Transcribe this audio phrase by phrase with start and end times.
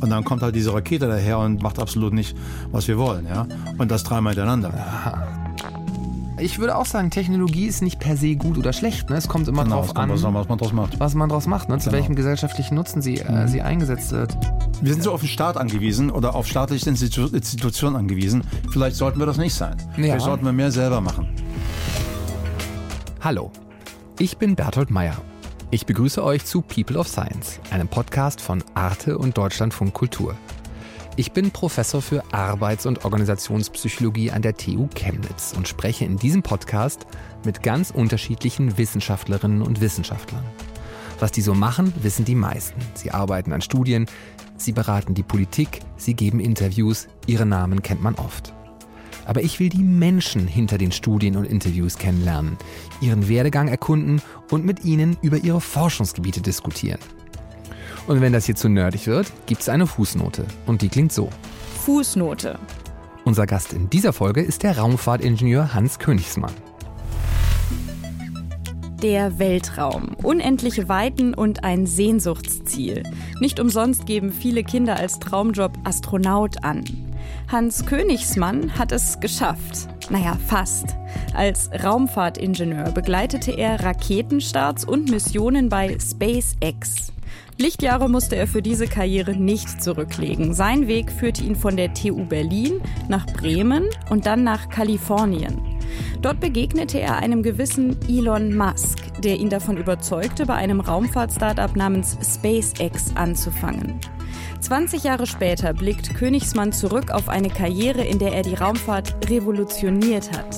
[0.00, 2.36] Und dann kommt halt diese Rakete daher und macht absolut nicht,
[2.70, 3.46] was wir wollen, ja.
[3.78, 4.72] Und das dreimal hintereinander.
[6.36, 9.08] Ich würde auch sagen, Technologie ist nicht per se gut oder schlecht.
[9.08, 9.16] Ne?
[9.16, 10.98] Es kommt immer Genau, drauf kommt an, was was man draus macht.
[11.00, 11.78] was man daraus macht, ne?
[11.78, 12.00] zu Genau.
[12.02, 13.34] welchem gesellschaftlichen Nutzen sie, Mhm.
[13.36, 14.36] äh, sie eingesetzt wird.
[14.82, 18.42] Wir sind so auf den Staat angewiesen oder auf staatliche Institu Institutionen angewiesen.
[18.70, 19.76] Vielleicht sollten wir das nicht sein.
[19.78, 19.94] Ja.
[19.94, 21.28] Vielleicht sollten wir mehr selber machen.
[23.20, 23.50] Hallo,
[24.18, 25.14] ich bin Berthold Meyer.
[25.74, 30.36] Ich begrüße euch zu People of Science, einem Podcast von Arte und Deutschlandfunk Kultur.
[31.16, 36.44] Ich bin Professor für Arbeits- und Organisationspsychologie an der TU Chemnitz und spreche in diesem
[36.44, 37.08] Podcast
[37.44, 40.44] mit ganz unterschiedlichen Wissenschaftlerinnen und Wissenschaftlern.
[41.18, 42.80] Was die so machen, wissen die meisten.
[42.94, 44.06] Sie arbeiten an Studien,
[44.56, 48.53] sie beraten die Politik, sie geben Interviews, ihre Namen kennt man oft.
[49.24, 52.56] Aber ich will die Menschen hinter den Studien und Interviews kennenlernen,
[53.00, 57.00] ihren Werdegang erkunden und mit ihnen über ihre Forschungsgebiete diskutieren.
[58.06, 60.46] Und wenn das hier zu nerdig wird, gibt es eine Fußnote.
[60.66, 61.30] Und die klingt so.
[61.84, 62.58] Fußnote.
[63.24, 66.52] Unser Gast in dieser Folge ist der Raumfahrtingenieur Hans Königsmann.
[69.02, 70.14] Der Weltraum.
[70.22, 73.02] Unendliche Weiten und ein Sehnsuchtsziel.
[73.40, 76.84] Nicht umsonst geben viele Kinder als Traumjob Astronaut an.
[77.48, 79.88] Hans Königsmann hat es geschafft.
[80.10, 80.96] Naja, fast.
[81.34, 87.12] Als Raumfahrtingenieur begleitete er Raketenstarts und Missionen bei SpaceX.
[87.58, 90.54] Lichtjahre musste er für diese Karriere nicht zurücklegen.
[90.54, 95.60] Sein Weg führte ihn von der TU Berlin nach Bremen und dann nach Kalifornien.
[96.22, 102.18] Dort begegnete er einem gewissen Elon Musk, der ihn davon überzeugte, bei einem Raumfahrt-Startup namens
[102.22, 104.00] SpaceX anzufangen.
[104.64, 110.32] 20 Jahre später blickt Königsmann zurück auf eine Karriere, in der er die Raumfahrt revolutioniert
[110.32, 110.56] hat.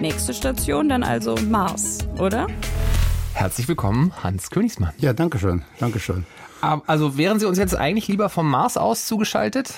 [0.00, 2.48] Nächste Station dann also Mars, oder?
[3.34, 4.92] Herzlich willkommen, Hans Königsmann.
[4.98, 5.62] Ja, danke schön.
[5.78, 6.26] Danke schön.
[6.60, 9.72] Ah, Also wären Sie uns jetzt eigentlich lieber vom Mars aus zugeschaltet?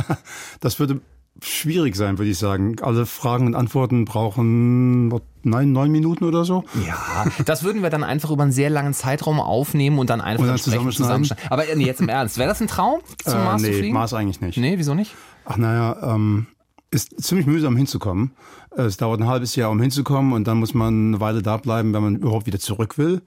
[0.60, 1.00] Das würde
[1.42, 2.76] schwierig sein, würde ich sagen.
[2.82, 5.08] Alle Fragen und Antworten brauchen
[5.42, 6.64] nein, neun Minuten oder so.
[6.86, 10.42] Ja, das würden wir dann einfach über einen sehr langen Zeitraum aufnehmen und dann einfach
[10.42, 11.50] Und dann entsprechend zusammenschneiden?
[11.50, 13.78] Aber äh, nee, jetzt im Ernst, wäre das ein Traum, zum Äh, Mars nee, zu
[13.78, 13.94] fliegen?
[13.94, 14.58] Mars eigentlich nicht.
[14.58, 15.14] Nee, wieso nicht?
[15.44, 16.46] Ach naja, ähm,
[16.90, 18.32] ist ziemlich mühsam hinzukommen.
[18.76, 21.92] Es dauert ein halbes Jahr, um hinzukommen und dann muss man eine Weile da bleiben,
[21.94, 23.22] wenn man überhaupt wieder zurück will.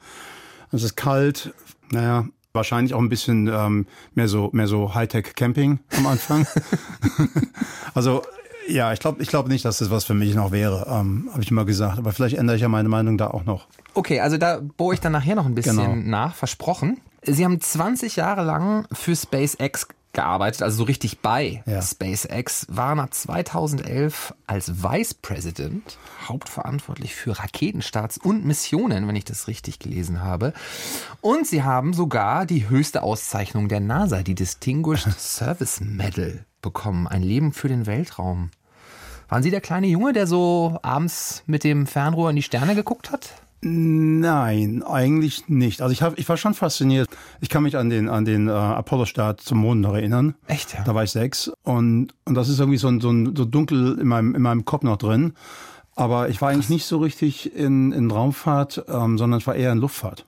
[0.71, 1.53] Es ist kalt,
[1.91, 3.85] naja, wahrscheinlich auch ein bisschen ähm,
[4.15, 6.45] mehr so mehr so Hightech-Camping am Anfang.
[7.93, 8.21] also
[8.67, 11.41] ja, ich glaube ich glaube nicht, dass das was für mich noch wäre, ähm, habe
[11.41, 11.97] ich immer gesagt.
[11.97, 13.67] Aber vielleicht ändere ich ja meine Meinung da auch noch.
[13.93, 15.95] Okay, also da bohre ich dann nachher noch ein bisschen Genau.
[15.95, 16.99] nach, versprochen.
[17.23, 21.81] Sie haben 20 Jahre lang für SpaceX gearbeitet, also so richtig bei Ja.
[21.81, 29.47] SpaceX, waren nach 2011 als Vice President hauptverantwortlich für Raketenstarts und Missionen, wenn ich das
[29.47, 30.53] richtig gelesen habe.
[31.21, 37.07] Und sie haben sogar die höchste Auszeichnung der NASA, die Distinguished Service Medal, bekommen.
[37.07, 38.51] Ein Leben für den Weltraum.
[39.29, 43.11] Waren Sie der kleine Junge, der so abends mit dem Fernrohr in die Sterne geguckt
[43.11, 43.29] hat?
[43.63, 45.81] Nein, eigentlich nicht.
[45.81, 47.07] Also ich, hab, ich war schon fasziniert.
[47.41, 50.35] Ich kann mich an den, an den äh, Apollo-Start zum Mond noch erinnern.
[50.47, 50.83] Echt, ja?
[50.83, 51.51] Da war ich sechs.
[51.63, 54.65] Und, und das ist irgendwie so, ein- so, ein- so dunkel in meinem, in meinem
[54.65, 55.33] Kopf noch drin.
[55.95, 59.71] Aber ich war eigentlich nicht so richtig in, in Raumfahrt, ähm, sondern ich war eher
[59.71, 60.25] in Luftfahrt.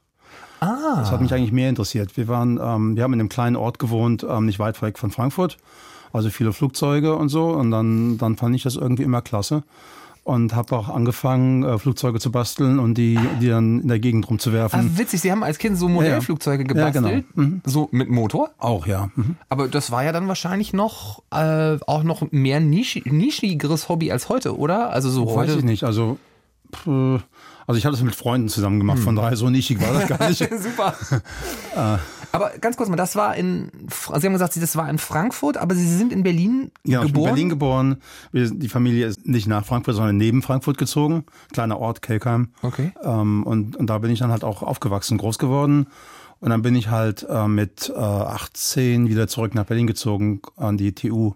[0.59, 0.97] Ah.
[0.97, 2.15] Das hat mich eigentlich mehr interessiert.
[2.15, 5.09] Wir waren, ähm, wir haben in einem kleinen Ort gewohnt, ähm, nicht weit weg von
[5.11, 5.57] Frankfurt.
[6.11, 7.47] Also viele Flugzeuge und so.
[7.49, 9.63] Und dann, dann fand ich das irgendwie immer klasse.
[10.25, 14.23] Und habe auch angefangen, äh, Flugzeuge zu basteln und die, die dann in der Gegend
[14.23, 14.97] Ah, rumzuwerfen.
[14.97, 17.47] witzig, Sie haben als Kind so Modellflugzeuge Ja, gebastelt, genau.
[17.47, 17.61] Mhm.
[17.65, 18.51] so mit Motor.
[18.57, 19.09] Auch, ja.
[19.15, 19.35] Mhm.
[19.49, 24.29] Aber das war ja dann wahrscheinlich noch äh, auch noch mehr nisch nischigeres Hobby als
[24.29, 24.91] heute, oder?
[24.91, 25.53] Also so Weiß heute.
[25.59, 25.83] ich nicht.
[25.83, 26.17] Also,
[26.73, 26.87] pff,
[27.67, 29.03] also ich habe das mit Freunden zusammen gemacht, Hm.
[29.03, 30.39] von daher so nischig war das gar nicht.
[30.57, 30.95] Super.
[32.33, 35.75] aber ganz kurz mal, das war in, Sie haben gesagt, das war in Frankfurt, aber
[35.75, 37.29] Sie sind in Berlin Ja, ich bin in geboren.
[37.29, 37.97] Berlin geboren.
[38.33, 41.25] Die Familie ist nicht nach Frankfurt, sondern neben Frankfurt gezogen.
[41.53, 42.49] Kleiner Ort, Kelkheim.
[42.63, 42.91] Okay.
[43.03, 45.85] Ähm, und, und da bin ich dann halt auch aufgewachsen, groß geworden.
[46.39, 50.75] Und dann bin ich halt äh, mit äh, 18 wieder zurück nach Berlin gezogen an
[50.75, 51.35] die TU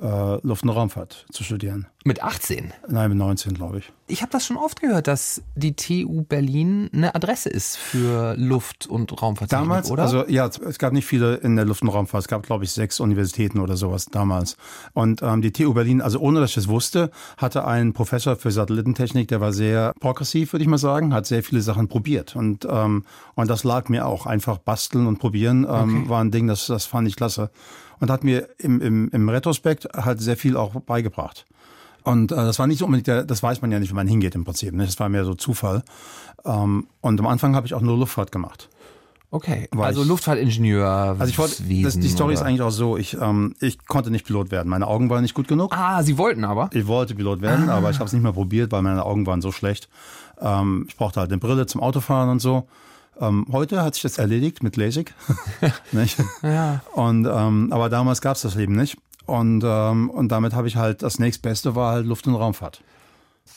[0.00, 1.86] äh, Luft- und Raumfahrt zu studieren.
[2.02, 2.72] Mit 18.
[2.88, 3.92] Nein, mit 19, glaube ich.
[4.06, 8.86] Ich habe das schon oft gehört, dass die TU Berlin eine Adresse ist für Luft-
[8.86, 10.04] und Raumfahrttechnik, Damals, oder?
[10.04, 12.22] also ja, es gab nicht viele in der Luft- und Raumfahrt.
[12.22, 14.56] Es gab, glaube ich, sechs Universitäten oder sowas damals.
[14.94, 18.50] Und ähm, die TU Berlin, also ohne dass ich es wusste, hatte einen Professor für
[18.50, 22.34] Satellitentechnik, der war sehr progressiv, würde ich mal sagen, hat sehr viele Sachen probiert.
[22.34, 23.04] Und, ähm,
[23.34, 24.24] und das lag mir auch.
[24.24, 27.50] Einfach basteln und probieren ähm, war ein Ding, das, das fand ich klasse.
[28.00, 31.44] Und hat mir im, im, im Retrospekt halt sehr viel auch beigebracht.
[32.02, 34.08] Und äh, das war nicht so unbedingt, der, das weiß man ja nicht, wenn man
[34.08, 34.72] hingeht im Prinzip.
[34.74, 34.86] Ne?
[34.86, 35.82] Das war mehr so Zufall.
[36.46, 38.70] Ähm, und am Anfang habe ich auch nur Luftfahrt gemacht.
[39.32, 40.86] Okay, also ich- Luftfahrtingenieur.
[40.88, 44.26] Also ich wollte, das, die Story ist eigentlich auch so, ich, ähm, ich konnte nicht
[44.26, 44.68] Pilot werden.
[44.68, 45.72] Meine Augen waren nicht gut genug.
[45.76, 46.68] Ah, Sie wollten aber.
[46.72, 49.40] Ich wollte Pilot werden, aber ich habe es nicht mehr probiert, weil meine Augen waren
[49.42, 49.88] so schlecht.
[50.40, 52.66] Ähm, ich brauchte halt eine Brille zum Autofahren und so.
[53.18, 55.14] Ähm, heute hat sich das erledigt mit LASIK.
[55.92, 56.16] nicht?
[56.42, 56.82] Ja.
[56.92, 58.96] Und, ähm, aber damals gab es das Leben nicht.
[59.26, 62.82] Und, ähm, und damit habe ich halt, das nächstbeste war halt Luft- und Raumfahrt.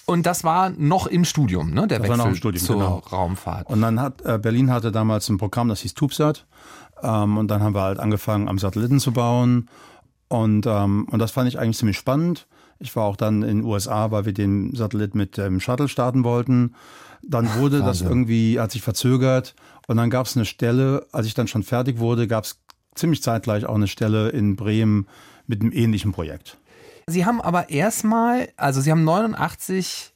[0.05, 1.87] Und das war noch im Studium, ne?
[1.87, 2.97] Der Das war Wechsel noch im Studium, zur genau.
[2.97, 3.69] Raumfahrt.
[3.69, 6.45] Und dann hat äh, Berlin hatte damals ein Programm, das hieß TubeSat.
[7.01, 9.69] Ähm, und dann haben wir halt angefangen, am Satelliten zu bauen.
[10.27, 12.47] Und, ähm, und das fand ich eigentlich ziemlich spannend.
[12.79, 16.23] Ich war auch dann in den USA, weil wir den Satellit mit dem Shuttle starten
[16.23, 16.75] wollten.
[17.27, 18.07] Dann wurde das Wahnsinn.
[18.07, 19.55] irgendwie, hat sich verzögert.
[19.87, 22.59] Und dann gab es eine Stelle, als ich dann schon fertig wurde, gab es
[22.95, 25.07] ziemlich zeitgleich auch eine Stelle in Bremen
[25.47, 26.57] mit einem ähnlichen Projekt.
[27.07, 30.13] Sie haben aber erstmal, also Sie haben 89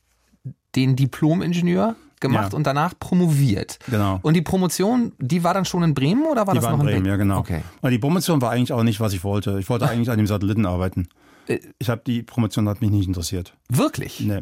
[0.75, 2.57] den Diplom-Ingenieur gemacht Ja.
[2.57, 3.77] und danach promoviert.
[3.89, 4.19] Genau.
[4.21, 6.80] Und die Promotion, die war dann schon in Bremen oder war Die das war noch
[6.80, 7.12] in Bremen, Bremen?
[7.12, 7.39] ja genau.
[7.39, 7.62] Okay.
[7.81, 9.60] Weil die Promotion war eigentlich auch nicht, was ich wollte.
[9.60, 11.10] Ich wollte eigentlich an dem Satelliten arbeiten.
[11.48, 11.60] Äh.
[11.80, 13.53] Ich habe die Promotion hat mich nicht interessiert.
[13.69, 14.19] Wirklich?
[14.21, 14.42] Nee.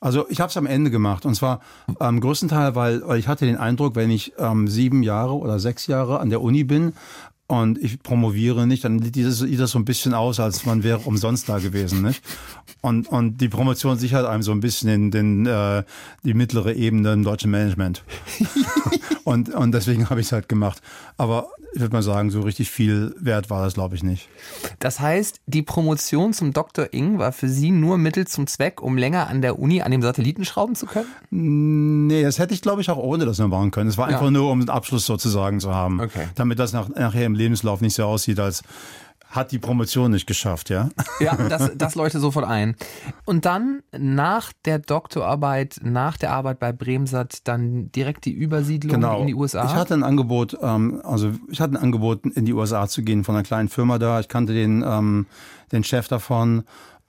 [0.00, 1.60] Also ich habe es am Ende gemacht und zwar
[1.98, 5.86] am größten Teil, weil, ich hatte den Eindruck, wenn ich ähm, sieben Jahre oder sechs
[5.86, 6.92] Jahre an der Uni bin
[7.48, 10.82] und ich promoviere nicht, dann sieht das, sieht das so ein bisschen aus, als man
[10.82, 12.22] wäre umsonst da gewesen, nicht?
[12.82, 15.82] Und, und die Promotion sichert einem so ein bisschen in den, äh,
[16.24, 18.04] die mittlere Ebene im deutschen Management.
[19.24, 20.80] und, und deswegen habe ich es halt gemacht.
[21.16, 21.48] Aber
[21.78, 24.28] ich würde mal sagen, so richtig viel wert war das, glaube ich, nicht.
[24.80, 26.92] Das heißt, die Promotion zum Dr.
[26.92, 30.02] Ing war für Sie nur Mittel zum Zweck, um länger an der Uni an dem
[30.02, 31.06] Satelliten schrauben zu können?
[31.30, 33.88] Nee, das hätte ich, glaube ich, auch ohne das nur machen können.
[33.88, 34.16] Es war Ja.
[34.18, 36.00] einfach nur, um einen Abschluss sozusagen zu haben.
[36.00, 36.26] Okay.
[36.34, 38.64] Damit das nach, nachher im Lebenslauf nicht so aussieht, als
[39.30, 40.88] hat die Promotion nicht geschafft, ja?
[41.20, 42.76] Ja, das, das leuchtet sofort ein.
[43.24, 49.26] Und dann nach der Doktorarbeit, nach der Arbeit bei Bremsat, dann direkt die Übersiedlung in
[49.26, 49.62] die USA?
[49.62, 49.72] Genau.
[49.72, 53.24] Ich hatte ein Angebot, ähm, also ich hatte ein Angebot, in die USA zu gehen
[53.24, 54.20] von einer kleinen Firma da.
[54.20, 55.26] Ich kannte den, ähm,
[55.72, 56.64] den Chef davon.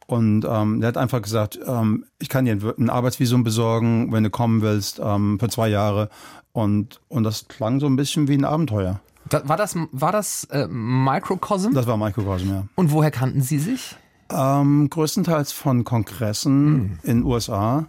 [0.07, 4.23] Und ähm, der hat einfach gesagt, ähm, ich kann dir ein, ein Arbeitsvisum besorgen, wenn
[4.23, 6.09] du kommen willst, ähm, für zwei Jahre.
[6.51, 9.01] Und, und das klang so ein bisschen wie ein Abenteuer.
[9.29, 11.73] Da- war das, war das äh, Microcosm?
[11.73, 12.63] Das war Microcosm, ja.
[12.75, 13.95] Und woher kannten Sie sich?
[14.31, 17.87] Ähm, größtenteils von Kongressen in den USA.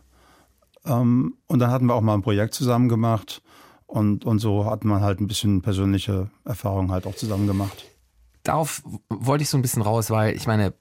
[0.84, 3.42] Ähm, und dann hatten wir auch mal ein Projekt zusammen gemacht.
[3.86, 7.84] Und, und so hat man halt ein bisschen persönliche Erfahrungen halt auch zusammen gemacht.
[8.44, 10.72] Darauf wollte ich so ein bisschen raus, weil ich meine,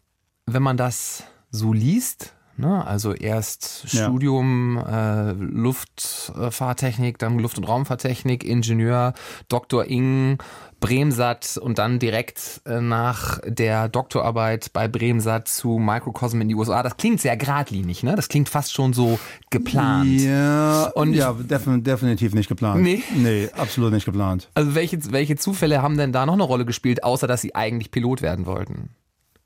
[0.45, 4.05] wenn man das so liest, ne, also erst Ja.
[4.05, 9.13] Studium äh, Luftfahrtechnik, dann Luft- und Raumfahrttechnik, Ingenieur,
[9.47, 9.85] Dr.
[9.85, 10.37] Ing,
[10.79, 16.83] Bremsat und dann direkt äh, nach der Doktorarbeit bei Bremsat zu Microcosm in die USA.
[16.83, 18.15] Das klingt sehr geradlinig, ne?
[18.15, 19.19] Das klingt fast schon so
[19.49, 20.21] geplant.
[20.21, 22.81] Ja, Und ja, defin definitiv nicht geplant.
[22.81, 23.03] Nee?
[23.15, 24.49] Nee, absolut nicht geplant.
[24.53, 27.91] Also welche, welche Zufälle haben denn da noch eine Rolle gespielt, außer dass Sie eigentlich
[27.91, 28.89] Pilot werden wollten?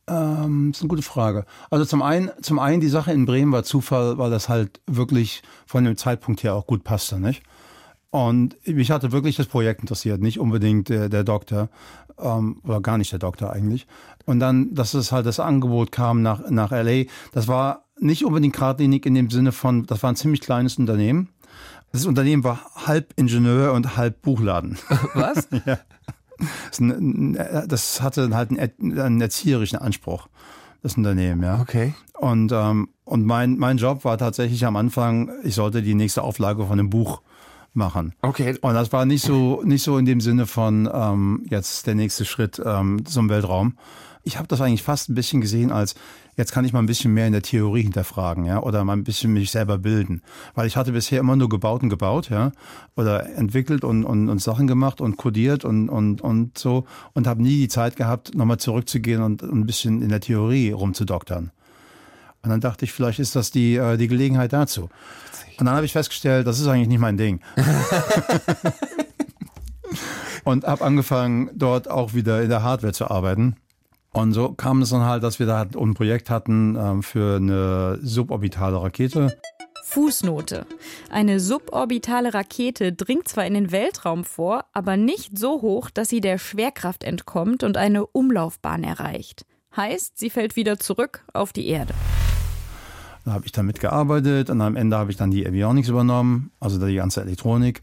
[0.07, 1.45] Ähm, das ist eine gute Frage.
[1.69, 5.41] Also zum einen, zum einen die Sache in Bremen war Zufall, weil das halt wirklich
[5.65, 7.43] von dem Zeitpunkt her auch gut passte, nicht?
[8.09, 11.69] Und mich hatte wirklich das Projekt interessiert, nicht unbedingt der, der Doktor,
[12.19, 13.87] ähm, oder gar nicht der Doktor eigentlich.
[14.25, 18.55] Und dann, dass es halt das Angebot kam nach, nach LA, das war nicht unbedingt
[18.55, 21.29] geradlinig in dem Sinne von, das war ein ziemlich kleines Unternehmen.
[21.91, 24.77] Das Unternehmen war halb Ingenieur und halb Buchladen.
[25.13, 25.51] Was?
[25.51, 25.61] Ein-
[27.67, 30.27] das hatte halt einen, einen erzieherischen Anspruch,
[30.81, 31.61] das Unternehmen, ja.
[31.61, 31.93] Okay.
[32.13, 36.65] Und, ähm, und mein, mein Job war tatsächlich am Anfang, ich sollte die nächste Auflage
[36.65, 37.21] von einem Buch
[37.73, 38.13] machen.
[38.21, 38.57] Okay.
[38.61, 42.25] Und das war nicht so, nicht so in dem Sinne von ähm, jetzt der nächste
[42.25, 43.77] Schritt ähm, zum Weltraum.
[44.23, 45.95] Ich habe das eigentlich fast ein bisschen gesehen als,
[46.35, 49.03] jetzt kann ich mal ein bisschen mehr in der Theorie hinterfragen, ja, oder mal ein
[49.03, 50.21] bisschen mich selber bilden.
[50.55, 52.51] Weil ich hatte bisher immer nur gebaut und gebaut, ja,
[52.95, 57.41] oder entwickelt und, und, und Sachen gemacht und codiert und, und, und so und habe
[57.41, 61.51] nie die Zeit gehabt, nochmal zurückzugehen und ein bisschen in der Theorie rumzudoktern.
[62.41, 64.89] Und dann dachte ich, vielleicht ist das die, äh, die Gelegenheit dazu.
[65.57, 67.39] Und dann habe ich festgestellt, das ist eigentlich nicht mein Ding.
[70.43, 73.55] und habe angefangen, dort auch wieder in der Hardware zu arbeiten.
[74.13, 77.37] Und so kam es dann halt, dass wir da halt ein Projekt hatten ähm, für
[77.37, 79.35] eine suborbitale Rakete.
[79.85, 80.65] Fußnote.
[81.09, 86.21] Eine suborbitale Rakete dringt zwar in den Weltraum vor, aber nicht so hoch, dass sie
[86.21, 89.45] der Schwerkraft entkommt und eine Umlaufbahn erreicht.
[89.75, 91.93] Heißt, sie fällt wieder zurück auf die Erde.
[93.25, 96.85] Da habe ich dann mitgearbeitet und am Ende habe ich dann die Avionics übernommen, also
[96.85, 97.81] die ganze Elektronik.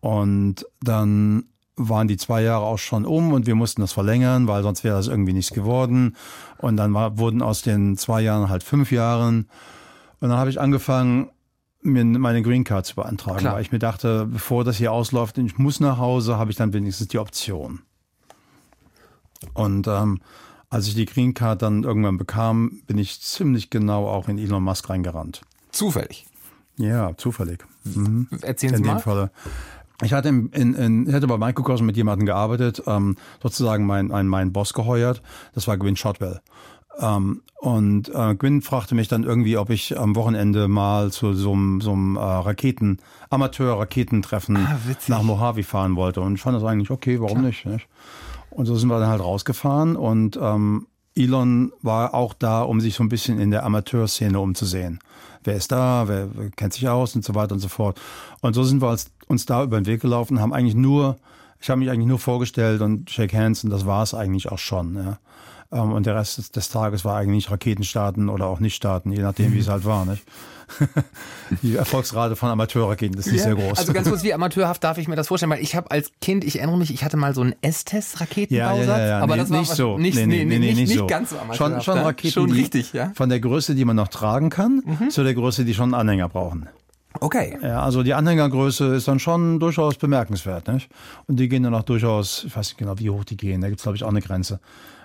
[0.00, 1.44] Und dann
[1.88, 4.96] waren die zwei Jahre auch schon um und wir mussten das verlängern, weil sonst wäre
[4.96, 6.16] das irgendwie nichts geworden.
[6.58, 9.48] Und dann war, wurden aus den zwei Jahren halt fünf Jahren.
[10.20, 11.30] Und dann habe ich angefangen,
[11.82, 13.54] mir meine Green Card zu beantragen, Klar.
[13.54, 16.72] weil ich mir dachte, bevor das hier ausläuft, ich muss nach Hause, habe ich dann
[16.72, 17.80] wenigstens die Option.
[19.54, 20.20] Und ähm,
[20.70, 24.62] als ich die Green Card dann irgendwann bekam, bin ich ziemlich genau auch in Elon
[24.62, 25.42] Musk reingerannt.
[25.70, 26.26] Zufällig.
[26.76, 27.64] Ja, zufällig.
[27.84, 28.28] Mhm.
[28.40, 29.00] Erzählen Sie in dem mal.
[29.00, 29.30] Falle.
[30.02, 34.26] Ich hatte, in, in, ich hatte bei Microcosm mit jemandem gearbeitet, ähm, sozusagen mein, ein,
[34.26, 35.22] mein Boss geheuert.
[35.54, 36.40] Das war Gwyn Shotwell.
[36.98, 41.52] Ähm, und äh, Gwyn fragte mich dann irgendwie, ob ich am Wochenende mal zu so
[41.52, 42.98] einem, so einem äh, Raketen,
[43.30, 46.20] Amateur-Raketentreffen Ah, nach Mojave fahren wollte.
[46.20, 47.86] Und ich fand das eigentlich okay, warum nicht, nicht?
[48.50, 52.94] Und so sind wir dann halt rausgefahren und ähm, Elon war auch da, um sich
[52.94, 54.98] so ein bisschen in der Amateurszene umzusehen.
[55.44, 58.00] Wer ist da, wer, wer kennt sich aus und so weiter und so fort.
[58.40, 61.16] Und so sind wir uns, uns da über den Weg gelaufen, haben eigentlich nur,
[61.60, 64.58] ich habe mich eigentlich nur vorgestellt und shake hands und das war es eigentlich auch
[64.58, 64.94] schon.
[64.94, 65.18] Ja.
[65.72, 69.10] Ähm, Und der Rest des, des Tages war eigentlich Raketen starten oder auch nicht starten,
[69.10, 70.04] je nachdem, wie es halt war.
[70.04, 70.22] Nicht?
[71.62, 73.78] Die Erfolgsrate von Amateurraketen ist nicht sehr groß.
[73.78, 75.50] Also ganz kurz, wie amateurhaft darf ich mir das vorstellen?
[75.50, 79.34] Weil ich habe als Kind, ich erinnere mich, ich hatte mal so einen S-Test-Raketenbausatz, aber
[79.34, 79.98] nee, das war nicht so.
[79.98, 81.06] nicht, nee, nee, nee, nicht, nicht, nicht so.
[81.06, 81.58] ganz so amateurhaft.
[81.58, 82.02] Schon, schon ja?
[82.02, 83.06] Raketen, Schon richtig, ja?
[83.08, 83.14] Mhm.
[83.14, 86.68] Von der Größe, die man noch tragen kann, zu der Größe, die schon Anhänger brauchen.
[87.22, 87.56] Okay.
[87.62, 90.66] Ja, also die Anhängergröße ist dann schon durchaus bemerkenswert.
[90.66, 90.90] Nicht?
[91.28, 93.68] Und die gehen dann auch durchaus, ich weiß nicht genau, wie hoch die gehen, da
[93.68, 94.58] gibt's glaube ich, auch eine Grenze.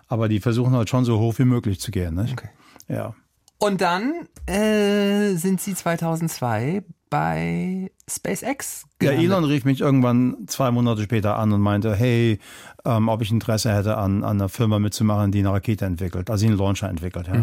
[0.08, 2.16] Aber die versuchen halt schon so hoch wie möglich zu gehen.
[2.16, 2.34] Nicht?
[2.34, 2.50] Okay.
[2.88, 3.14] Ja.
[3.60, 4.14] Und dann
[4.48, 9.26] äh, sind Sie 2002 bei SpaceX Ja, gelandet.
[9.26, 12.40] Elon rief mich irgendwann zwei Monate später an und meinte, hey,
[12.84, 16.48] ähm, ob ich Interesse hätte, an, an einer Firma mitzumachen, die eine Rakete entwickelt, also
[16.48, 17.28] einen Launcher entwickelt.
[17.28, 17.34] Ja.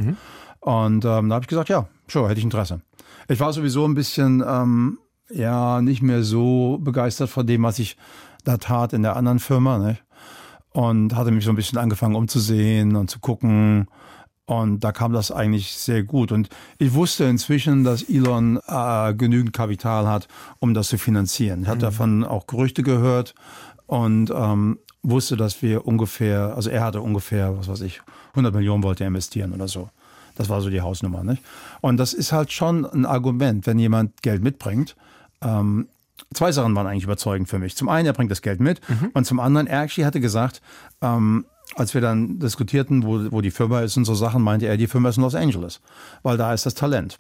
[0.61, 2.81] Und ähm, da habe ich gesagt, ja, sure, hätte ich Interesse.
[3.29, 4.99] Ich war sowieso ein bisschen, ähm,
[5.31, 7.97] ja, nicht mehr so begeistert von dem, was ich
[8.45, 9.79] da tat in der anderen Firma.
[9.79, 10.03] Nicht?
[10.71, 13.87] Und hatte mich so ein bisschen angefangen umzusehen und zu gucken.
[14.47, 16.31] Und da kam das eigentlich sehr gut.
[16.31, 20.29] Und ich wusste inzwischen, dass Elon äh, genügend Kapital hat,
[20.59, 21.63] um das zu finanzieren.
[21.63, 23.35] Ich hatte davon auch Gerüchte gehört
[23.87, 28.83] und ähm, wusste, dass wir ungefähr, also er hatte ungefähr, was weiß ich, 100 Millionen
[28.83, 29.89] wollte er investieren oder so.
[30.37, 31.23] Das war so die Hausnummer.
[31.25, 31.43] Nicht?
[31.81, 34.97] Und das ist halt schon ein Argument, wenn jemand Geld mitbringt.
[35.43, 35.89] Ähm,
[36.33, 37.77] zwei Sachen waren eigentlich überzeugend für mich.
[37.77, 38.81] Zum einen, er bringt das Geld mit
[39.15, 40.61] und zum anderen, er actually hatte gesagt,
[41.03, 41.45] ähm,
[41.77, 44.87] als wir dann diskutierten, wo, wo die Firma ist und so Sachen, meinte er, die
[44.87, 45.81] Firma ist in Los Angeles,
[46.23, 47.19] weil da ist das Talent.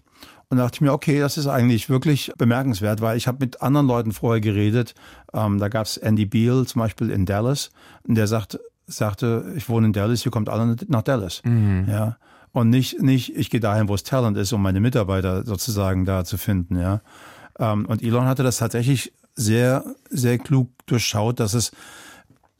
[0.48, 3.62] Und da dachte ich mir, okay, das ist eigentlich wirklich bemerkenswert, weil ich habe mit
[3.62, 4.94] anderen Leuten vorher geredet.
[5.32, 7.70] Ähm, da gab es Andy Beal zum Beispiel in Dallas,
[8.06, 11.42] und der sagt, sagte, ich wohne in Dallas, hier kommt alle nach Dallas.
[11.88, 12.16] Ja.
[12.54, 16.24] Und nicht, nicht, ich gehe dahin, wo es Talent ist, um meine Mitarbeiter sozusagen da
[16.24, 17.00] zu finden, ja.
[17.58, 21.72] Ähm, und Elon hatte das tatsächlich sehr, sehr klug durchschaut, dass es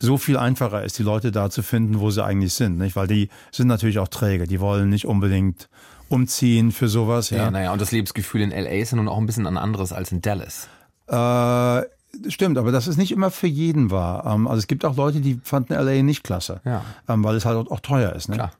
[0.00, 2.96] so viel einfacher ist, die Leute da zu finden, wo sie eigentlich sind, nicht?
[2.96, 5.68] Weil die sind natürlich auch träge, die wollen nicht unbedingt
[6.08, 7.50] umziehen für sowas, Ja, ja.
[7.50, 10.10] naja, und das Lebensgefühl in LA ist ja nun auch ein bisschen ein anderes als
[10.12, 10.68] in Dallas.
[11.06, 11.82] Äh,
[12.30, 14.26] stimmt, aber das ist nicht immer für jeden wahr.
[14.26, 16.84] Ähm, also es gibt auch Leute, die fanden LA nicht klasse, Ja.
[17.08, 18.34] ähm, weil es halt auch, auch teuer ist, ne?
[18.36, 18.52] Klar.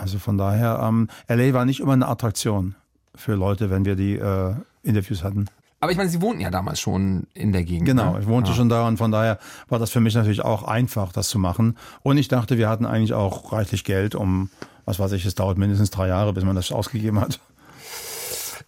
[0.00, 2.74] Also von daher, ähm, LA war nicht immer eine Attraktion
[3.14, 5.46] für Leute, wenn wir die äh, Interviews hatten.
[5.80, 7.86] Aber ich meine, Sie wohnten ja damals schon in der Gegend.
[7.86, 8.20] Genau, ne?
[8.20, 8.56] ich wohnte ja.
[8.56, 9.38] schon da und von daher
[9.68, 11.78] war das für mich natürlich auch einfach, das zu machen.
[12.02, 14.50] Und ich dachte, wir hatten eigentlich auch reichlich Geld, um,
[14.84, 17.40] was weiß ich, es dauert mindestens drei Jahre, bis man das ausgegeben hat.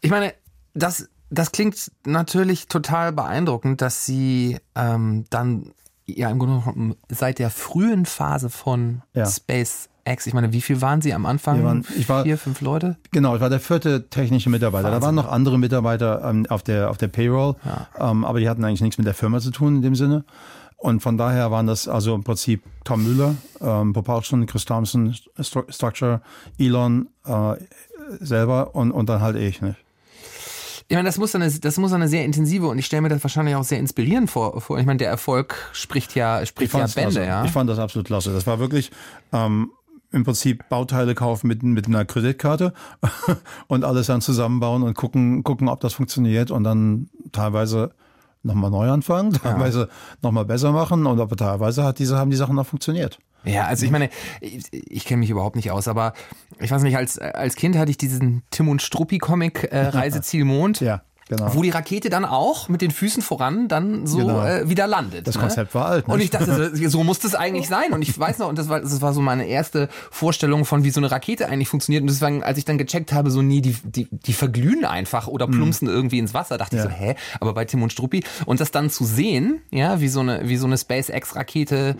[0.00, 0.32] Ich meine,
[0.72, 5.72] das, das klingt natürlich total beeindruckend, dass Sie ähm, dann
[6.06, 9.26] ja im Grunde genommen seit der frühen Phase von Ja.
[10.04, 11.64] SpaceX, ich meine, wie viel waren Sie am Anfang?
[11.64, 12.96] Waren- ich war- Vier, fünf Leute?
[13.12, 14.90] Genau, ich war der vierte technische Mitarbeiter.
[14.90, 17.56] Da waren noch andere Mitarbeiter ähm, auf, der, auf der Payroll,
[17.98, 20.24] ähm, aber die hatten eigentlich nichts mit der Firma zu tun in dem Sinne.
[20.76, 25.70] Und von daher waren das also im Prinzip Tom Müller, ähm, Propulsion, Chris Thompson, Stru-
[25.72, 26.20] Structure,
[26.58, 27.54] Elon äh,
[28.18, 29.62] selber und, und dann halt ich.
[29.62, 29.76] Nicht?
[30.88, 33.22] Ich meine, das muss eine, das muss eine sehr intensive und ich stelle mir das
[33.22, 34.60] wahrscheinlich auch sehr inspirierend vor.
[34.60, 34.78] vor.
[34.80, 37.24] Ich meine, der Erfolg spricht ja, spricht ja Bände, klasse.
[37.24, 37.44] ja.
[37.44, 38.32] Ich fand das absolut klasse.
[38.32, 38.90] Das war wirklich
[39.32, 39.70] ähm,
[40.12, 42.72] im Prinzip Bauteile kaufen mit, mit einer Kreditkarte
[43.66, 47.92] und alles dann zusammenbauen und gucken, gucken, ob das funktioniert und dann teilweise
[48.42, 49.88] nochmal neu anfangen, teilweise
[50.20, 53.18] nochmal besser machen und aber teilweise hat diese, haben die Sachen noch funktioniert.
[53.44, 54.08] Ja, also ich meine,
[54.40, 56.12] ich, ich kenne mich überhaupt nicht aus, aber
[56.60, 60.80] ich weiß nicht, als, als Kind hatte ich diesen Tim und Struppi-Comic äh, Reiseziel Mond.
[60.80, 61.02] Ja,
[61.36, 61.54] genau.
[61.54, 64.44] Wo die Rakete dann auch mit den Füßen voran dann so Genau.
[64.44, 65.26] äh, wieder landet.
[65.26, 65.40] Das ne?
[65.42, 66.14] Konzept war alt, ne?
[66.14, 67.92] Und ich dachte, so- muss das eigentlich sein.
[67.92, 70.90] Und ich weiß noch, und das war, das war so meine erste Vorstellung von, wie
[70.90, 72.02] so eine Rakete eigentlich funktioniert.
[72.02, 75.46] Und deswegen, als ich dann gecheckt habe, so, nee, die, die, die verglühen einfach oder
[75.46, 76.90] plumpsen irgendwie ins Wasser, dachte ich Mhm.
[76.90, 76.96] Ja.
[76.96, 77.14] so, hä?
[77.40, 78.22] Aber bei Tim und Struppi.
[78.46, 81.96] Und das dann zu sehen, ja, wie so eine, wie so eine SpaceX-Rakete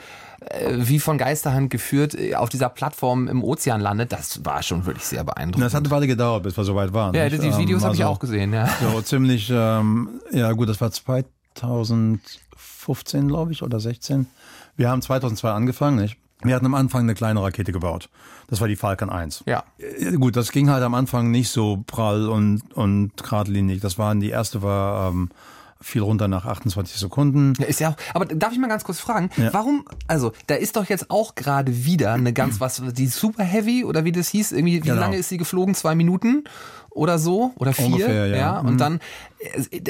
[0.76, 5.04] wie von Geisterhand geführt äh, auf dieser Plattform im Ozean landet, das war schon wirklich
[5.04, 5.64] sehr beeindruckend.
[5.64, 7.14] Das hat eine Weile gedauert, bis wir so weit waren.
[7.14, 7.42] Ja, nicht?
[7.42, 8.68] die Videos Ähm, habe ich also auch gesehen, ja.
[8.92, 14.26] So ziemlich, ähm, ja gut, das war 2015, glaube ich, oder 16.
[14.76, 16.16] Wir haben 2002 angefangen, nicht?
[16.44, 18.08] Wir hatten am Anfang eine kleine Rakete gebaut.
[18.48, 19.44] Das war die Falcon 1.
[19.46, 19.62] Ja.
[19.78, 23.80] Äh, Gut, das ging halt am Anfang nicht so prall und, und geradlinig.
[23.80, 25.30] Das waren, die erste war ähm,
[25.82, 27.52] viel runter nach 28 Sekunden.
[27.58, 29.52] Ja, ist ja auch, aber darf ich mal ganz kurz fragen, Ja.
[29.52, 33.84] warum, also da ist doch jetzt auch gerade wieder eine ganz was, die Super Heavy
[33.84, 35.00] oder wie das hieß, irgendwie, wie Genau.
[35.00, 35.74] lange ist sie geflogen?
[35.74, 36.44] Zwei Minuten
[36.90, 37.52] oder so?
[37.56, 37.86] Oder vier?
[37.86, 38.58] Ungefähr, ja.
[38.60, 38.78] Und Mhm.
[38.78, 39.00] dann,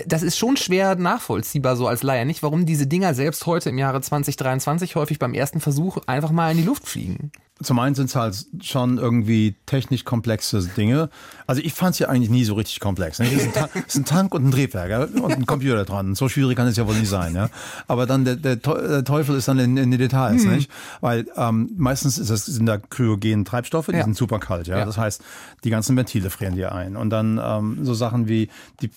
[0.06, 2.42] das ist schon schwer nachvollziehbar so als Laie, nicht?
[2.42, 6.58] Warum diese Dinger selbst heute im Jahre 2023 häufig beim ersten Versuch einfach mal in
[6.58, 7.30] die Luft fliegen?
[7.62, 11.10] Zum einen sind es halt schon irgendwie technisch komplexe Dinge.
[11.46, 13.20] Also ich fand es ja eigentlich nie so richtig komplex.
[13.20, 13.26] Ne?
[13.26, 15.04] Es ist ein, Ta es ist ein Tank und ein Triebwerk ja?
[15.22, 16.16] und ein Computer dran.
[16.16, 17.36] So schwierig kann es ja wohl nicht sein.
[17.36, 17.50] Ja?
[17.86, 20.54] Aber dann der, der, Teu- der Teufel ist dann in, in den Details, Mhm.
[20.54, 20.70] nicht?
[21.00, 24.04] Weil ähm, meistens ist das, sind da kryogene Treibstoffe, die Ja.
[24.04, 24.66] sind super kalt.
[24.66, 24.84] Ja?
[24.84, 25.22] Das heißt,
[25.62, 26.96] die ganzen Ventile frieren dir ein.
[26.96, 28.48] Und dann ähm, so Sachen wie
[28.80, 28.90] die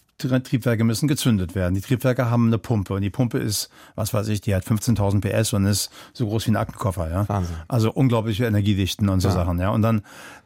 [0.45, 1.75] Triebwerke müssen gezündet werden.
[1.75, 5.21] Die Triebwerke haben eine Pumpe und die Pumpe ist, was weiß ich, die hat 15.000
[5.21, 7.09] PS und ist so groß wie ein Aktenkoffer.
[7.09, 7.27] Ja?
[7.27, 7.55] Wahnsinn.
[7.67, 9.69] Also unglaubliche Energiedichten und so Sachen, ja.
[9.69, 10.01] Und dann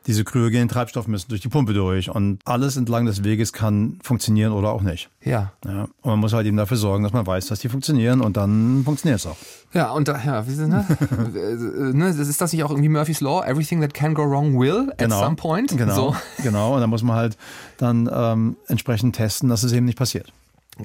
[0.09, 4.53] diese kryogenen Treibstoffe müssen durch die Pumpe durch und alles entlang des Weges kann funktionieren
[4.53, 5.07] oder auch nicht.
[5.23, 5.51] Ja.
[5.63, 5.83] Ja.
[5.83, 8.81] Und man muss halt eben dafür sorgen, dass man weiß, dass die funktionieren und dann
[8.83, 9.37] funktioniert es auch.
[9.71, 10.83] Ja, und da, ja, ne?
[11.93, 12.07] Ne?
[12.07, 13.45] Ist das nicht auch irgendwie Murphy's Law?
[13.45, 15.77] Everything that can go wrong will at some point?
[15.77, 15.93] Genau.
[15.93, 16.15] So.
[16.41, 16.73] Genau.
[16.73, 17.37] Und dann muss man halt
[17.77, 20.33] dann ähm, entsprechend testen, dass es eben nicht passiert.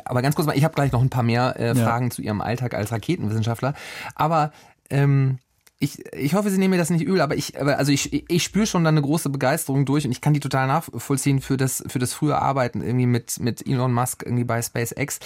[0.04, 1.74] Aber ganz kurz mal, ich habe gleich noch ein paar mehr äh, Ja.
[1.76, 3.72] Fragen zu Ihrem Alltag als Raketenwissenschaftler.
[4.16, 4.52] Aber
[4.90, 5.38] ähm,
[5.80, 8.66] ich, ich hoffe, Sie nehmen mir das nicht übel, aber ich, also ich, ich spüre
[8.66, 11.98] schon da eine große Begeisterung durch und ich kann die total nachvollziehen für das, für
[11.98, 15.18] das frühe Arbeiten irgendwie mit, mit Elon Musk irgendwie bei SpaceX.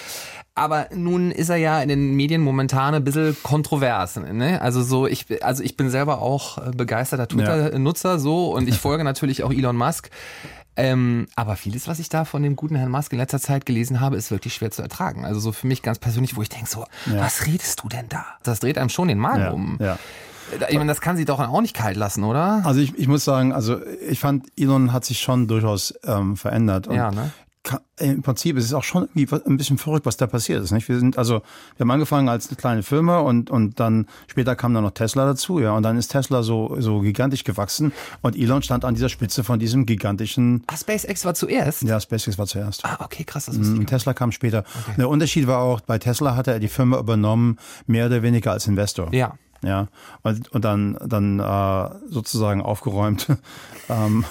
[0.55, 4.17] Aber nun ist er ja in den Medien momentan ein bisschen kontrovers.
[4.17, 4.61] Ne?
[4.61, 9.05] Also so, ich, also ich bin selber auch äh, begeisterter Twitter-Nutzer so und ich folge
[9.05, 10.11] natürlich auch Elon Musk.
[10.79, 14.01] Ähm, aber vieles, was ich da von dem guten Herrn Musk in letzter Zeit gelesen
[14.01, 15.25] habe, ist wirklich schwer zu ertragen.
[15.25, 17.21] Also so für mich ganz persönlich, wo ich denke so, Ja.
[17.21, 18.25] was redest du denn da?
[18.45, 19.77] Das dreht einem schon den Magen Ja, um.
[19.81, 19.99] ja.
[20.71, 22.63] Ich meine, das kann sie doch auch nicht kalt lassen, oder?
[22.65, 26.87] Also ich, ich muss sagen, also ich fand, Elon hat sich schon durchaus ähm, verändert.
[26.87, 27.33] Und Ja, ne?
[27.69, 30.71] Ka- Im Prinzip ist es auch schon irgendwie ein bisschen verrückt, was da passiert ist.
[30.73, 30.89] Nicht?
[30.89, 31.35] Wir sind also,
[31.77, 35.27] wir haben angefangen als eine kleine Firma und und dann später kam dann noch Tesla
[35.27, 39.09] dazu, ja, und dann ist Tesla so so gigantisch gewachsen und Elon stand an dieser
[39.09, 41.83] Spitze von diesem gigantischen, Ah, SpaceX war zuerst?
[41.83, 42.85] ja, SpaceX war zuerst.
[42.85, 44.65] Ah, okay, krass, das wusste ich Und Tesla kam später.
[44.97, 48.67] Der Unterschied war auch, bei Tesla hatte er die Firma übernommen, mehr oder weniger als
[48.67, 49.13] Investor.
[49.13, 49.35] Ja.
[49.65, 49.89] Ja,
[50.23, 53.27] und, und dann, dann äh, sozusagen aufgeräumt
[53.89, 54.25] ähm,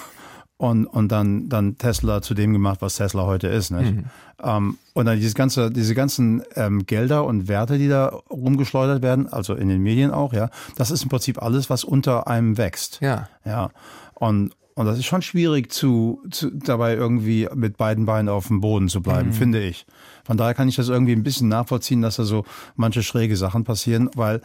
[0.58, 3.70] und, und dann, dann Tesla zu dem gemacht, was Tesla heute ist.
[3.70, 3.96] Nicht?
[3.96, 4.06] Mhm.
[4.44, 9.28] Ähm, und dann dieses ganze, diese ganzen ähm, Gelder und Werte, die da rumgeschleudert werden,
[9.32, 13.00] also in den Medien auch, ja, das ist im Prinzip alles, was unter einem wächst.
[13.02, 13.30] Ja.
[13.46, 13.70] Ja.
[14.16, 18.60] Und, und das ist schon schwierig zu, zu dabei irgendwie mit beiden Beinen auf dem
[18.62, 19.04] Boden zu Mhm.
[19.04, 19.86] bleiben, finde ich.
[20.24, 23.64] Von daher kann ich das irgendwie ein bisschen nachvollziehen, dass da so manche schräge Sachen
[23.64, 24.38] passieren, weil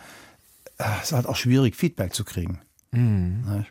[0.79, 2.61] äh, es ist halt auch schwierig, Feedback zu kriegen.
[2.93, 3.65] Mhm.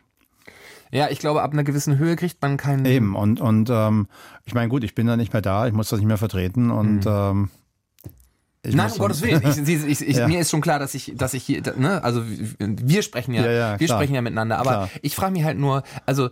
[0.92, 2.84] Ja, ich glaube, ab einer gewissen Höhe kriegt man keinen.
[2.84, 3.16] Eben.
[3.16, 4.06] Und, und ähm,
[4.44, 6.70] ich meine, gut, ich bin da nicht mehr da, ich muss das nicht mehr vertreten
[6.70, 7.48] und ähm,
[8.64, 8.76] ich Mhm.
[8.76, 9.42] Nein, muss um Gottes Willen.
[9.44, 9.58] Ich,
[9.90, 10.28] ich, ich, Ja.
[10.28, 12.22] Mir ist schon klar, dass ich, dass ich hier, ne, also
[12.60, 13.98] wir sprechen ja, Ja, ja, wir klar.
[13.98, 14.58] sprechen ja miteinander.
[14.58, 14.90] Aber Klar.
[15.02, 16.30] ich frage mich halt nur, also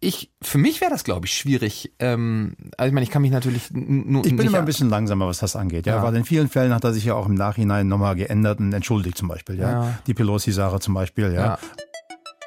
[0.00, 1.92] ich, für mich wäre das, glaube ich, schwierig.
[2.00, 4.26] Ähm, also ich meine, ich kann mich natürlich nur.
[4.26, 5.86] Ich bin immer ein bisschen langsamer, was das angeht.
[5.86, 6.02] Ja, Ja.
[6.02, 9.16] weil in vielen Fällen hat er sich ja auch im Nachhinein nochmal geändert und entschuldigt
[9.16, 9.56] zum Beispiel.
[9.60, 9.98] Ja, Ja.
[10.08, 11.32] die Pelosi-Sache zum Beispiel.
[11.32, 11.40] Ja.
[11.44, 11.58] Ja.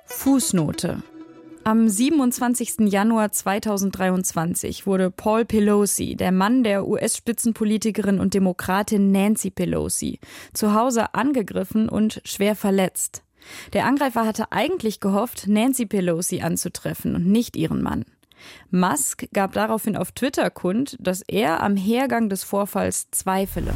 [0.08, 1.02] Fußnote.
[1.68, 2.92] Am 27.
[2.92, 10.20] Januar 2023 wurde Paul Pelosi, der Mann der US-Spitzenpolitikerin und Demokratin Nancy Pelosi,
[10.54, 13.24] zu Hause angegriffen und schwer verletzt.
[13.74, 18.06] Der Angreifer hatte eigentlich gehofft, Nancy Pelosi anzutreffen und nicht ihren Mann.
[18.70, 23.74] Musk gab daraufhin auf Twitter kund, dass er am Hergang des Vorfalls zweifele.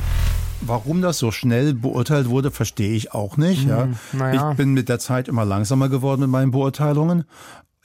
[0.62, 3.68] Warum das so schnell beurteilt wurde, verstehe ich auch nicht.
[3.68, 3.88] Ja.
[4.14, 4.52] naja.
[4.52, 7.24] Ich bin mit der Zeit immer langsamer geworden mit meinen Beurteilungen.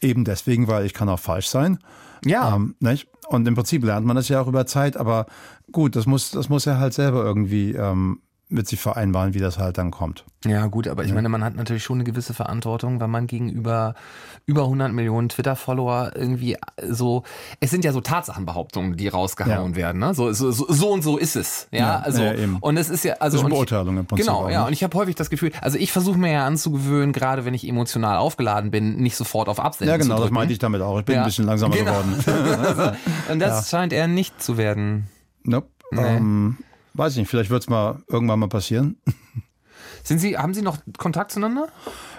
[0.04, 1.78] Eben deswegen, weil ich kann auch falsch sein.
[2.24, 2.54] Ja.
[2.54, 3.08] Ähm, nicht?
[3.28, 5.26] Und im Prinzip lernt man das ja auch über Zeit, aber
[5.72, 8.20] gut, das muss, das muss er halt selber irgendwie ähm,
[8.54, 10.24] mit sich vereinbaren, wie das halt dann kommt.
[10.46, 13.94] Ja, gut, aber ich meine, man hat natürlich schon eine gewisse Verantwortung, wenn man gegenüber
[14.46, 16.56] über 100 Millionen Twitter-Follower irgendwie
[16.88, 17.22] so,
[17.60, 19.76] es sind ja so Tatsachenbehauptungen, die rausgehauen Ja.
[19.76, 20.14] werden, ne?
[20.14, 22.58] So, so, so, und so ist es, ja, Ja, also, ja, eben.
[22.60, 24.50] und es ist ja, also, Das ist eine und ich- Beurteilung im Prinzip Genau, auch,
[24.50, 24.66] ja, ne?
[24.66, 27.66] und ich habe häufig das Gefühl, also ich versuche mir ja anzugewöhnen, gerade wenn ich
[27.66, 30.98] emotional aufgeladen bin, nicht sofort auf Absenden Ja, genau, zu das meinte ich damit auch.
[30.98, 31.22] Ich bin Ja.
[31.22, 31.92] ein bisschen langsamer Genau.
[32.02, 32.96] geworden.
[33.32, 35.08] Und das scheint er nicht zu werden.
[35.42, 35.68] nope.
[35.90, 36.00] Nee.
[36.02, 36.56] ähm,
[36.94, 38.96] weiß ich nicht, vielleicht wird es mal irgendwann mal passieren.
[40.02, 41.68] Sind Sie, haben Sie noch Kontakt zueinander?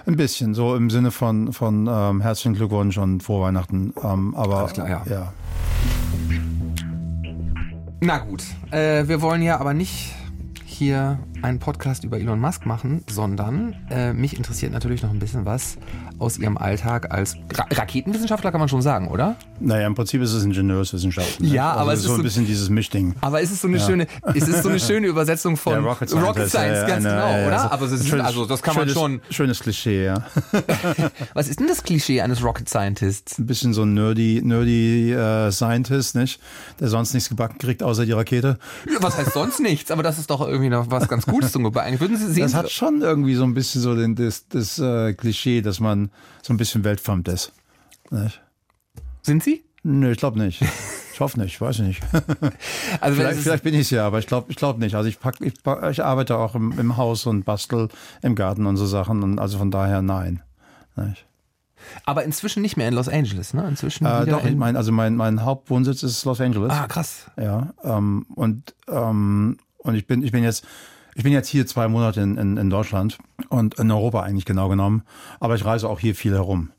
[0.05, 3.93] Ein bisschen, so im Sinne von, von ähm, herzlichen Glückwunsch und frohe Weihnachten.
[4.03, 5.03] Ähm, aber Alles klar, ja.
[5.09, 5.33] ja.
[8.01, 10.13] Na gut, äh, wir wollen ja aber nicht
[10.65, 15.45] hier einen Podcast über Elon Musk machen, sondern äh, mich interessiert natürlich noch ein bisschen
[15.45, 15.77] was
[16.17, 19.35] aus Ihrem Alltag als Ra Raketenwissenschaftler, kann man schon sagen, oder?
[19.59, 21.39] Naja, im Prinzip ist es Ingenieurswissenschaft.
[21.41, 21.47] Ne?
[21.49, 23.15] Ja, aber es so ist ein so- bisschen dieses Mischding.
[23.21, 26.09] Aber ist es so eine schöne, ist es so eine schöne Übersetzung von Ja, Rocket
[26.09, 27.47] Scientist, Science, ja, ganz ja, genau, ja, ja.
[27.47, 27.59] oder?
[27.59, 29.21] So- Aber es ist, schönes- also das kann man schönes, schon.
[29.29, 30.23] Schönes Klischee, ja.
[31.33, 33.37] Was ist denn das Klischee eines Rocket Scientists?
[33.39, 36.39] Ein bisschen so ein nerdy, nerdy äh, Scientist, nicht?
[36.79, 38.57] Der sonst nichts gebacken kriegt, außer die Rakete.
[38.99, 39.91] Was heißt sonst nichts?
[39.91, 41.99] Aber das ist doch irgendwie noch was ganz Gutes zum Gebacken.
[41.99, 42.43] Würden Sie sehen?
[42.43, 46.09] Das hat schon irgendwie so ein bisschen so den, das, das äh, Klischee, dass man
[46.41, 47.51] so ein bisschen weltfremd ist.
[48.11, 48.41] Nicht?
[49.21, 49.63] sind Sie?
[49.83, 50.63] Nö, ich glaube nicht.
[51.13, 52.01] Ich hoffe nicht, weiß ich nicht.
[52.99, 54.95] Also wenn Vielleicht, vielleicht bin ich es ja, aber ich glaube ich glaub nicht.
[54.95, 57.87] Also ich, pack, ich, pack, ich arbeite auch im, im Haus und bastel
[58.21, 59.23] im Garten und so Sachen.
[59.23, 60.41] Und also von daher nein.
[60.97, 61.25] Nicht?
[62.03, 63.67] aber inzwischen nicht mehr in Los Angeles, ne?
[63.67, 66.71] Inzwischen Äh, doch, ich in, meine, also mein, mein Hauptwohnsitz ist Los Angeles.
[66.71, 67.25] Ah, krass.
[67.37, 70.65] Ja, ähm, und, ähm, und ich bin, ich bin jetzt,
[71.15, 73.17] ich bin jetzt hier zwei Monate in, in, in Deutschland
[73.49, 75.03] und in Europa eigentlich genau genommen,
[75.39, 76.69] aber ich reise auch hier viel herum.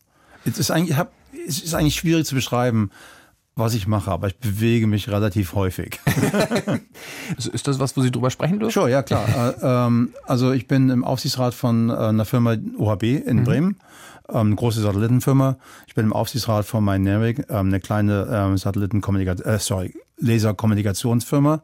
[0.44, 1.12] Es ist eigentlich, ich hab,
[1.48, 2.90] es ist eigentlich schwierig zu beschreiben,
[3.56, 5.98] was ich mache, aber ich bewege mich relativ häufig.
[7.38, 8.74] Ist, ist das was, wo Sie drüber sprechen dürfen?
[8.74, 9.26] Sure, ja klar.
[9.62, 13.78] äh, ähm, also ich bin im Aufsichtsrat von äh, einer Firma OHB in Bremen,
[14.28, 15.56] ähm, eine große Satellitenfirma.
[15.86, 21.62] Ich bin im Aufsichtsrat von Mynaric, ähm, eine kleine ähm, Satellitenkommunikation, äh, sorry, Laserkommunikationsfirma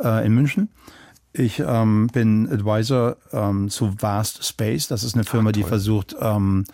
[0.00, 0.68] äh, in München.
[1.38, 4.88] Ich ähm, bin Advisor ähm, zu Vast Space.
[4.88, 6.64] Das ist eine Firma, die versucht, ähm,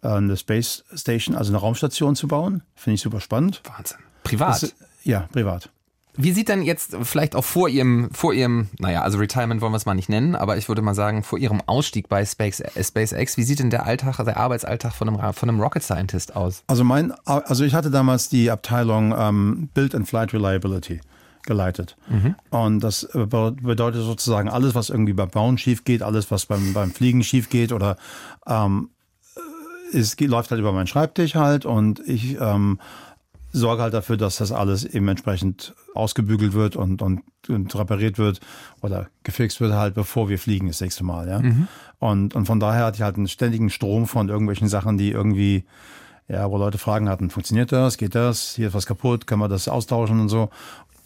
[0.00, 2.62] äh, eine Space Station, also eine Raumstation zu bauen.
[2.76, 3.62] Finde ich super spannend.
[3.76, 3.98] Wahnsinn.
[4.22, 4.62] Privat.
[4.62, 5.70] Das, ja, privat.
[6.14, 9.78] Wie sieht dann jetzt vielleicht auch vor Ihrem, vor Ihrem, naja, also Retirement wollen wir
[9.78, 12.84] es mal nicht nennen, aber ich würde mal sagen, vor Ihrem Ausstieg bei Space, äh,
[12.84, 16.62] SpaceX, wie sieht denn der Alltag, der Arbeitsalltag von einem, von einem Rocket Scientist aus?
[16.68, 21.00] Also mein, also ich hatte damals die Abteilung ähm, Build and Flight Reliability
[21.42, 21.96] geleitet.
[22.50, 26.46] Und das äh, be- bedeutet sozusagen alles, was irgendwie beim Bauen schief geht, alles, was
[26.46, 27.96] beim, beim Fliegen schief geht oder
[28.46, 28.90] ähm,
[29.92, 32.78] es geht, läuft halt über meinen Schreibtisch halt und ich ähm,
[33.52, 38.40] sorge halt dafür, dass das alles eben entsprechend ausgebügelt wird und, und, und repariert wird
[38.80, 41.28] oder gefixt wird halt, bevor wir fliegen das nächste Mal.
[41.28, 41.42] Ja?
[41.98, 45.66] Und, und von daher hatte ich halt einen ständigen Strom von irgendwelchen Sachen, die irgendwie,
[46.28, 49.48] ja, wo Leute Fragen hatten, funktioniert das, geht das, hier ist was kaputt, können wir
[49.48, 50.48] das austauschen und so.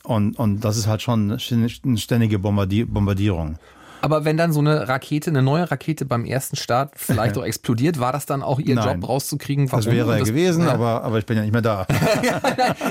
[0.06, 3.58] Und, und das ist halt schon eine ständige Bombardi Bombardierung.
[4.00, 7.98] Aber wenn dann so eine Rakete, eine neue Rakete beim ersten Start vielleicht auch explodiert,
[8.00, 9.00] war das dann auch Ihr Nein.
[9.00, 9.70] Job rauszukriegen?
[9.70, 9.84] Warum?
[9.84, 10.72] Das wäre er Und gewesen, ja.
[10.72, 11.86] aber, aber ich bin ja nicht mehr da.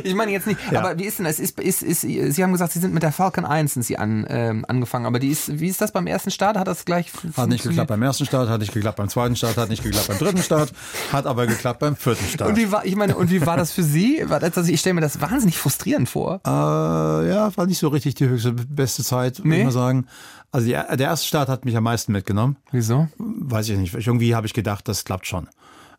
[0.04, 1.40] Ich meine jetzt nicht, aber wie ist denn das?
[1.40, 4.26] Ist, ist, ist, Sie haben gesagt, Sie sind mit der Falcon 1 sind Sie an,
[4.30, 6.58] ähm, angefangen, aber die ist, wie ist das beim ersten Start?
[6.58, 9.58] Hat das gleich Hat nicht geklappt beim ersten Start, hat nicht geklappt beim zweiten Start,
[9.58, 10.72] hat nicht geklappt beim dritten Start,
[11.12, 12.50] hat aber geklappt beim vierten Start.
[12.50, 14.24] Und wie war, ich meine, und wie war das für Sie?
[14.28, 16.42] Das, also ich stelle mir das wahnsinnig frustrierend vor.
[16.46, 19.60] Äh, ja, war nicht so richtig die höchste, beste Zeit, würde Nee?
[19.60, 20.08] ich mal sagen.
[20.56, 22.56] Also die, der erste Start hat mich am meisten mitgenommen.
[22.72, 23.10] Wieso?
[23.18, 23.94] Weiß ich nicht.
[23.94, 25.50] Irgendwie habe ich gedacht, das klappt schon.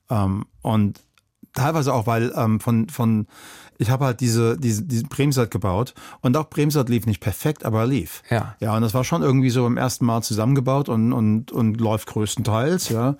[0.08, 0.98] Ähm, und
[1.52, 3.26] teilweise auch, weil ähm, von, von
[3.76, 5.92] ich habe halt diese, diese, diesen Bremsat gebaut
[6.22, 8.22] und auch Bremsat lief nicht perfekt, aber er lief.
[8.30, 8.56] Ja.
[8.60, 12.08] Ja, und das war schon irgendwie so beim ersten Mal zusammengebaut und, und, und läuft
[12.08, 13.16] größtenteils, ja.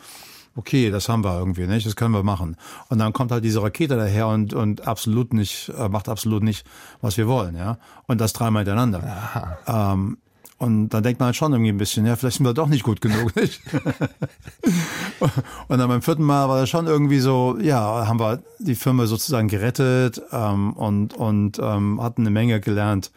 [0.55, 2.57] Okay, das haben wir irgendwie nicht, das können wir machen.
[2.88, 6.66] Und dann kommt halt diese Rakete daher und, und absolut nicht, äh, macht absolut nicht,
[7.03, 7.77] was wir wollen, ja.
[8.07, 9.59] Und das dreimal hintereinander.
[9.66, 10.16] Ähm,
[10.59, 12.83] und dann denkt man halt schon irgendwie ein bisschen, ja, vielleicht sind wir doch nicht
[12.83, 13.37] gut genug.
[13.37, 13.61] Nicht?
[15.69, 19.07] und dann beim vierten Mal war das schon irgendwie so, ja, haben wir die Firma
[19.07, 23.12] sozusagen gerettet ähm, und, und ähm, hatten eine Menge gelernt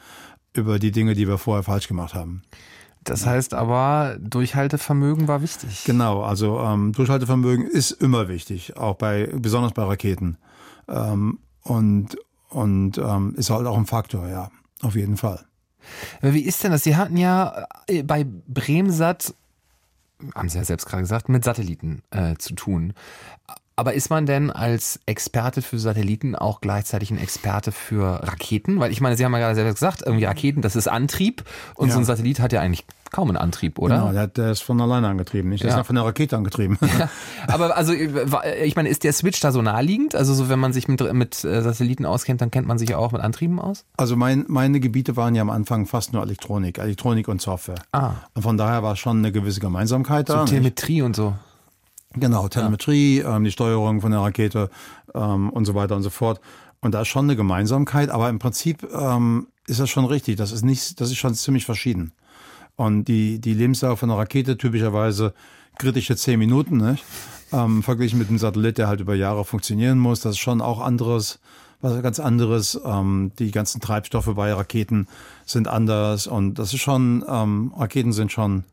[0.54, 2.41] über die Dinge, die wir vorher falsch gemacht haben.
[3.06, 5.86] Das heißt aber, Durchhaltevermögen war wichtig.
[5.86, 10.38] Genau, also ähm, Durchhaltevermögen ist immer wichtig, auch bei besonders bei Raketen.
[10.89, 12.17] Ähm, und
[12.49, 14.49] und ähm, ist halt auch ein Faktor, ja,
[14.82, 15.45] auf jeden Fall.
[16.21, 16.83] Wie ist denn das?
[16.83, 19.33] Sie hatten ja äh, bei Bremsat,
[20.35, 22.93] haben Sie ja selbst gerade gesagt, mit Satelliten äh, zu tun.
[23.79, 28.77] Aber ist man denn als Experte für Satelliten auch gleichzeitig ein Experte für Raketen?
[28.81, 31.45] Weil ich meine, Sie haben ja gerade selbst gesagt, irgendwie Raketen, das ist Antrieb.
[31.75, 31.93] Und Ja.
[31.93, 33.95] so ein Satellit hat ja eigentlich kaum einen Antrieb, oder?
[33.99, 35.63] Genau, der, der ist von alleine angetrieben, nicht?
[35.63, 35.79] Der Ja.
[35.79, 36.77] ist von der Rakete angetrieben.
[37.47, 40.13] Aber also, äh, ich meine, ist der Switch da so naheliegend?
[40.13, 42.97] Also so, wenn man sich mit, mit äh, Satelliten auskennt, dann kennt man sich ja
[42.97, 43.85] auch mit Antrieben aus?
[43.95, 47.79] Also mein, meine Gebiete waren ja am Anfang fast nur Elektronik, Elektronik und Software.
[47.93, 48.11] Ah.
[48.33, 50.41] Und von daher war schon eine gewisse Gemeinsamkeit da.
[50.41, 50.49] nicht?
[50.49, 51.33] Telemetrie und so.
[52.15, 54.69] Genau, Telemetrie, ähm, die Steuerung von der Rakete
[55.13, 56.41] ähm, und so weiter und so fort.
[56.81, 60.37] Und da ist schon eine Gemeinsamkeit, aber im Prinzip ähm, ist das schon richtig.
[60.37, 62.13] Das ist nicht, das ist schon ziemlich verschieden.
[62.75, 65.33] Und die, die Lebensdauer von einer Rakete typischerweise
[65.77, 67.03] kritische zehn Minuten, nicht?
[67.51, 70.21] Ähm, verglichen mit einem Satellit, der halt über Jahre funktionieren muss.
[70.21, 71.39] Das ist schon auch anderes,
[71.81, 72.79] was ganz anderes.
[72.83, 75.07] Ähm, die ganzen Treibstoffe bei Raketen
[75.45, 78.63] sind anders und das ist schon, ähm, Raketen sind schon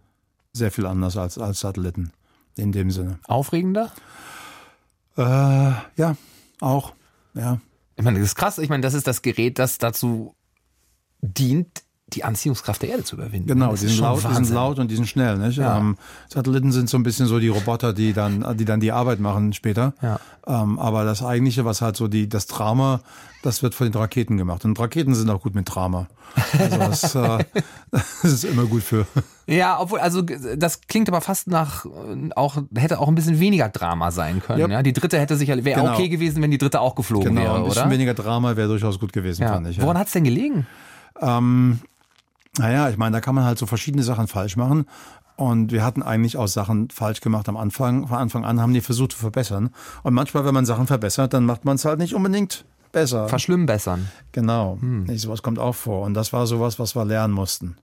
[0.54, 2.12] sehr viel anders als, als Satelliten
[2.56, 3.18] in dem Sinne.
[3.26, 3.92] Aufregender?
[5.16, 6.16] Äh, ja,
[6.60, 6.94] auch,
[7.34, 7.60] ja.
[7.96, 8.58] Ich meine, das ist krass.
[8.58, 10.34] Ich meine, das ist das Gerät, das dazu
[11.20, 13.48] dient, die Anziehungskraft der Erde zu überwinden.
[13.48, 15.38] Genau, die sind, laut, die sind laut und die sind schnell.
[15.38, 15.58] Nicht?
[15.58, 15.78] Ja.
[15.78, 15.96] Ähm,
[16.28, 19.52] Satelliten sind so ein bisschen so die Roboter, die dann, die dann die Arbeit machen
[19.52, 19.92] später.
[20.00, 20.20] Ja.
[20.46, 23.00] Ähm, aber das eigentliche, was halt so die, das Drama,
[23.42, 24.64] das wird von den Raketen gemacht.
[24.64, 26.06] Und Raketen sind auch gut mit Drama.
[26.56, 27.44] Also das, äh,
[27.90, 29.04] das ist immer gut für.
[29.48, 31.86] Ja, obwohl, also das klingt aber fast nach
[32.36, 34.60] auch hätte auch ein bisschen weniger Drama sein können.
[34.60, 34.68] Ja.
[34.68, 35.94] Ja, die dritte hätte sicher wäre Genau.
[35.94, 37.90] okay gewesen, wenn die dritte auch geflogen Genau, wäre, ein bisschen oder?
[37.90, 39.48] weniger Drama wäre durchaus gut gewesen, ja.
[39.48, 39.78] fand ich.
[39.78, 39.82] Ja.
[39.82, 40.68] Woran hat's denn gelegen?
[41.20, 41.80] Ähm,
[42.58, 44.86] naja, ich meine, da kann man halt so verschiedene Sachen falsch machen.
[45.36, 48.06] Und wir hatten eigentlich auch Sachen falsch gemacht am Anfang.
[48.06, 49.70] Von Anfang an haben die versucht zu verbessern.
[50.02, 53.28] Und manchmal, wenn man Sachen verbessert, dann macht man es halt nicht unbedingt besser.
[53.28, 54.08] Verschlimmbessern.
[54.32, 54.78] Genau.
[54.80, 56.06] Nee, sowas kommt auch vor.
[56.06, 57.76] Und das war sowas, was wir lernen mussten.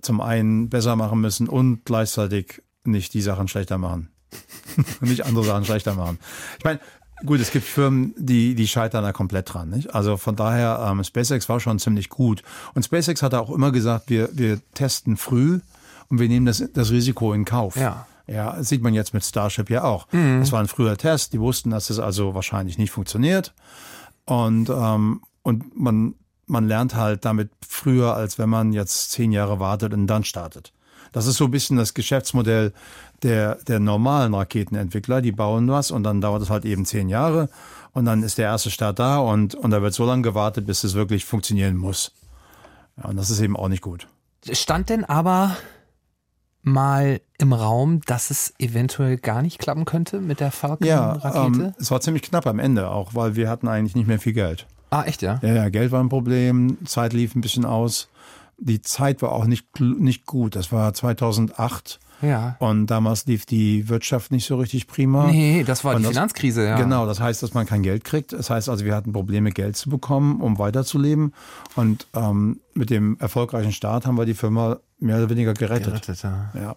[0.00, 4.08] Zum einen besser machen müssen und gleichzeitig nicht die Sachen schlechter machen.
[5.00, 6.18] nicht andere Sachen schlechter machen.
[6.58, 6.80] Ich meine,
[7.24, 9.70] gut, es gibt Firmen, die, die scheitern da komplett dran.
[9.70, 9.94] Nicht?
[9.94, 12.42] Also von daher, ähm, SpaceX war schon ziemlich gut.
[12.74, 15.60] Und SpaceX hat auch immer gesagt, wir, wir testen früh
[16.08, 17.76] und wir nehmen das, das Risiko in Kauf.
[17.76, 18.06] Ja.
[18.26, 20.06] Ja, das sieht man jetzt mit Starship ja auch.
[20.12, 21.32] Das war ein früher Test.
[21.32, 23.54] Die wussten, dass es also wahrscheinlich nicht funktioniert.
[24.26, 26.14] Und, ähm, und man,
[26.46, 30.74] man lernt halt damit früher, als wenn man jetzt zehn Jahre wartet und dann startet.
[31.12, 32.72] Das ist so ein bisschen das Geschäftsmodell
[33.22, 35.20] der, der normalen Raketenentwickler.
[35.22, 37.48] Die bauen was und dann dauert es halt eben zehn Jahre
[37.92, 40.84] und dann ist der erste Start da und, und da wird so lange gewartet, bis
[40.84, 42.12] es wirklich funktionieren muss.
[42.96, 44.06] Ja, und das ist eben auch nicht gut.
[44.52, 45.56] Stand denn aber
[46.62, 51.64] mal im Raum, dass es eventuell gar nicht klappen könnte mit der Ja, Falcon-Rakete?
[51.66, 54.32] ähm, es war ziemlich knapp am Ende auch, weil wir hatten eigentlich nicht mehr viel
[54.34, 54.66] Geld.
[54.90, 55.38] ah, echt, ja?
[55.42, 58.08] Ja, ja, Geld war ein Problem, Zeit lief ein bisschen aus.
[58.60, 60.56] Die Zeit war auch nicht, nicht gut.
[60.56, 62.56] Das war 2008 Ja.
[62.58, 65.28] und damals lief die Wirtschaft nicht so richtig prima.
[65.28, 66.76] Nee, das war Und die das- Finanzkrise, ja.
[66.76, 68.32] Genau, das heißt, dass man kein Geld kriegt.
[68.32, 71.32] Das heißt also, wir hatten Probleme, Geld zu bekommen, um weiterzuleben.
[71.76, 75.86] Und ähm, mit dem erfolgreichen Start haben wir die Firma mehr oder weniger gerettet.
[76.02, 76.50] Gerettet, ja.
[76.60, 76.76] Ja.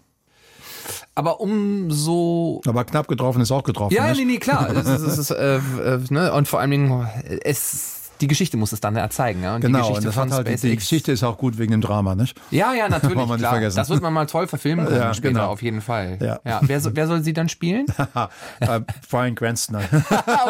[1.16, 3.94] Aber umso Aber knapp getroffen ist auch getroffen.
[3.94, 4.20] Ja, nicht?
[4.20, 4.70] nee, nee, klar.
[4.76, 6.34] es ist, es ist, äh, äh, ne?
[6.34, 7.08] Und vor allen Dingen,
[7.44, 9.44] es, die Geschichte muss es dann ja zeigen.
[9.44, 9.56] Ja?
[9.56, 11.38] Und die Genau, Geschichte und das von hat halt, die, die SpaceX- Geschichte ist auch
[11.38, 12.40] gut wegen dem Drama, nicht?
[12.52, 13.18] Ja, ja, natürlich.
[13.18, 13.52] Nicht klar.
[13.54, 13.78] vergessen.
[13.78, 15.48] Das wird man mal toll verfilmen können Ja, später, genau.
[15.48, 16.18] auf jeden Fall.
[16.22, 16.60] Ja.
[16.62, 17.86] Wer, soll, wer soll sie dann spielen?
[18.60, 18.80] äh,
[19.10, 19.78] Brian Cranston.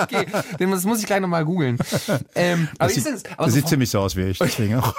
[0.01, 0.27] Okay,
[0.59, 1.77] das muss ich gleich nochmal googeln.
[2.35, 4.93] Ähm, aber Das sieht, das, aber so sieht ziemlich so aus wie ich, deswegen auch.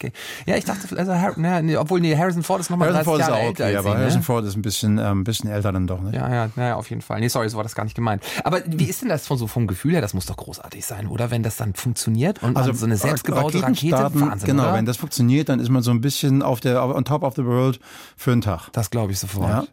[0.00, 0.12] Okay.
[0.46, 3.20] Ja, ich dachte, also, na, nee, obwohl, nee, Harrison Ford ist nochmal 30 Harrison Ford
[3.20, 4.24] ist Jahre auch älter okay, als aber sie, Harrison ne?
[4.24, 6.12] Ford ist ein bisschen, ähm, ein bisschen älter dann doch, ne?
[6.14, 7.20] Ja, ja, ja, auf jeden Fall.
[7.20, 8.22] Nee, sorry, so war das gar nicht gemeint.
[8.44, 10.00] Aber wie ist denn das von so vom Gefühl her?
[10.00, 11.30] Das muss doch großartig sein, oder?
[11.30, 14.74] Wenn das dann funktioniert und man so eine selbstgebaute Raketen Rakete, Wahnsinn, Genau, oder?
[14.74, 17.44] wenn das funktioniert, dann ist man so ein bisschen auf der, on top of the
[17.44, 17.80] world
[18.16, 18.68] für einen Tag.
[18.72, 19.48] das glaube ich sofort.
[19.48, 19.64] Ja.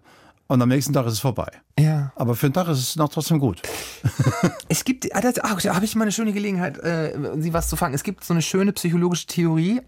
[0.50, 1.52] Und am nächsten Tag ist es vorbei.
[1.78, 2.14] ja.
[2.16, 3.62] Aber für einen Tag ist es noch trotzdem gut.
[4.70, 7.76] Es gibt, ah, ah, da habe ich mal eine schöne Gelegenheit, äh, Sie was zu
[7.76, 7.94] fangen.
[7.94, 9.82] Es gibt so eine schöne psychologische Theorie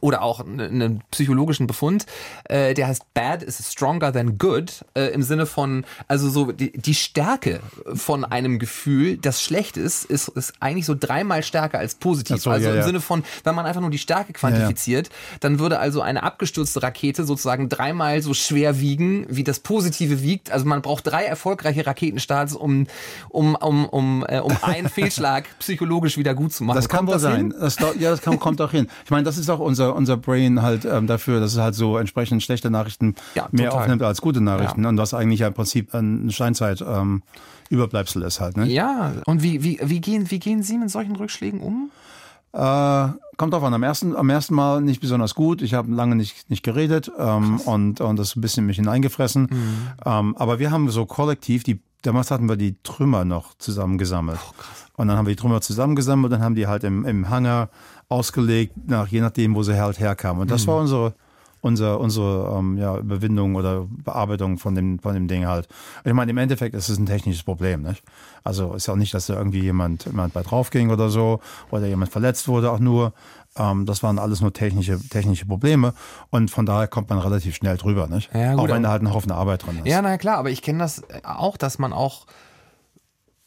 [0.00, 2.06] oder auch ne- einen psychologischen Befund,
[2.44, 6.72] äh, der heißt Bad is stronger than good, äh, im Sinne von, also so die,
[6.72, 7.60] die Stärke
[7.94, 12.40] von einem Gefühl, das schlecht ist, ist, ist eigentlich so dreimal stärker als positiv.
[12.40, 12.84] So, also ja, im ja.
[12.84, 17.24] Sinne von, wenn man einfach nur die Stärke quantifiziert, dann würde also eine abgestürzte Rakete
[17.24, 20.50] sozusagen dreimal so schwer wiegen, wie das Positive wiegt.
[20.50, 22.86] Also man braucht drei erfolgreiche Raketenstarts, um,
[23.28, 26.76] um, um, um, äh, um einen Fehlschlag psychologisch wieder gut zu machen.
[26.76, 27.54] Das kann Kommt wohl das sein.
[27.58, 28.88] Das, ja, das kann, kommt auch hin.
[29.04, 31.98] Ich meine, das ist auch unser, unser Brain halt ähm, dafür, dass es halt so
[31.98, 34.84] entsprechend schlechte Nachrichten Ja, mehr aufnimmt als gute Nachrichten.
[34.86, 37.22] Und was eigentlich ja im Prinzip ein Steinzeit ähm,
[37.70, 38.56] Überbleibsel ist halt.
[38.56, 38.66] Ne?
[38.66, 41.90] Ja, und wie, wie, wie, gehen, wie gehen Sie mit solchen Rückschlägen um?
[42.52, 43.72] Äh, kommt drauf an.
[43.74, 45.62] Am ersten, am ersten Mal nicht besonders gut.
[45.62, 49.48] Ich habe lange nicht, nicht geredet ähm, und, und das ein bisschen mich hineingefressen.
[50.04, 54.40] Ähm, aber wir haben so kollektiv, die, damals hatten wir die Trümmer noch zusammengesammelt.
[54.96, 57.70] und dann haben wir die Trümmer zusammengesammelt und dann haben die halt im, im Hangar
[58.10, 60.42] ausgelegt, nach, je nachdem, wo sie halt herkamen.
[60.42, 61.14] Und das war unsere,
[61.60, 65.68] unser, unsere ähm, ja, Überwindung oder Bearbeitung von dem, von dem Ding halt.
[66.04, 67.82] Ich meine, im Endeffekt ist es ein technisches Problem.
[67.82, 68.02] Nicht?
[68.42, 71.40] Also ist ja auch nicht, dass da irgendwie jemand, jemand bei drauf ging oder so
[71.70, 73.12] oder jemand verletzt wurde auch nur.
[73.56, 75.94] Ähm, das waren alles nur technische, technische Probleme
[76.30, 78.08] und von daher kommt man relativ schnell drüber.
[78.08, 78.30] Nicht?
[78.34, 79.86] Ja, gut, auch wenn da halt ein Haufen Arbeit drin ist.
[79.86, 82.26] Ja, na klar, aber ich kenne das auch, dass man auch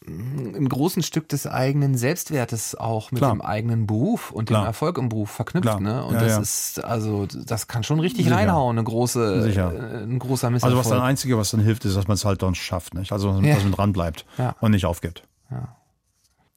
[0.07, 3.31] ein großen Stück des eigenen Selbstwertes auch mit Klar.
[3.31, 4.63] dem eigenen Beruf und Klar.
[4.63, 5.63] dem Erfolg im Beruf verknüpft.
[5.67, 5.79] Klar.
[5.79, 6.03] Ne?
[6.03, 6.39] Und Ja, das ja.
[6.41, 8.35] ist, also das kann schon richtig Sicher.
[8.37, 10.77] reinhauen, eine große, äh, ein großer Misserfolg.
[10.77, 13.11] Also was dann Einzige, was dann hilft, ist, dass man es halt dann schafft, nicht?
[13.11, 13.53] Also Ja.
[13.55, 14.25] dass man dran bleibt
[14.59, 15.23] und nicht aufgibt.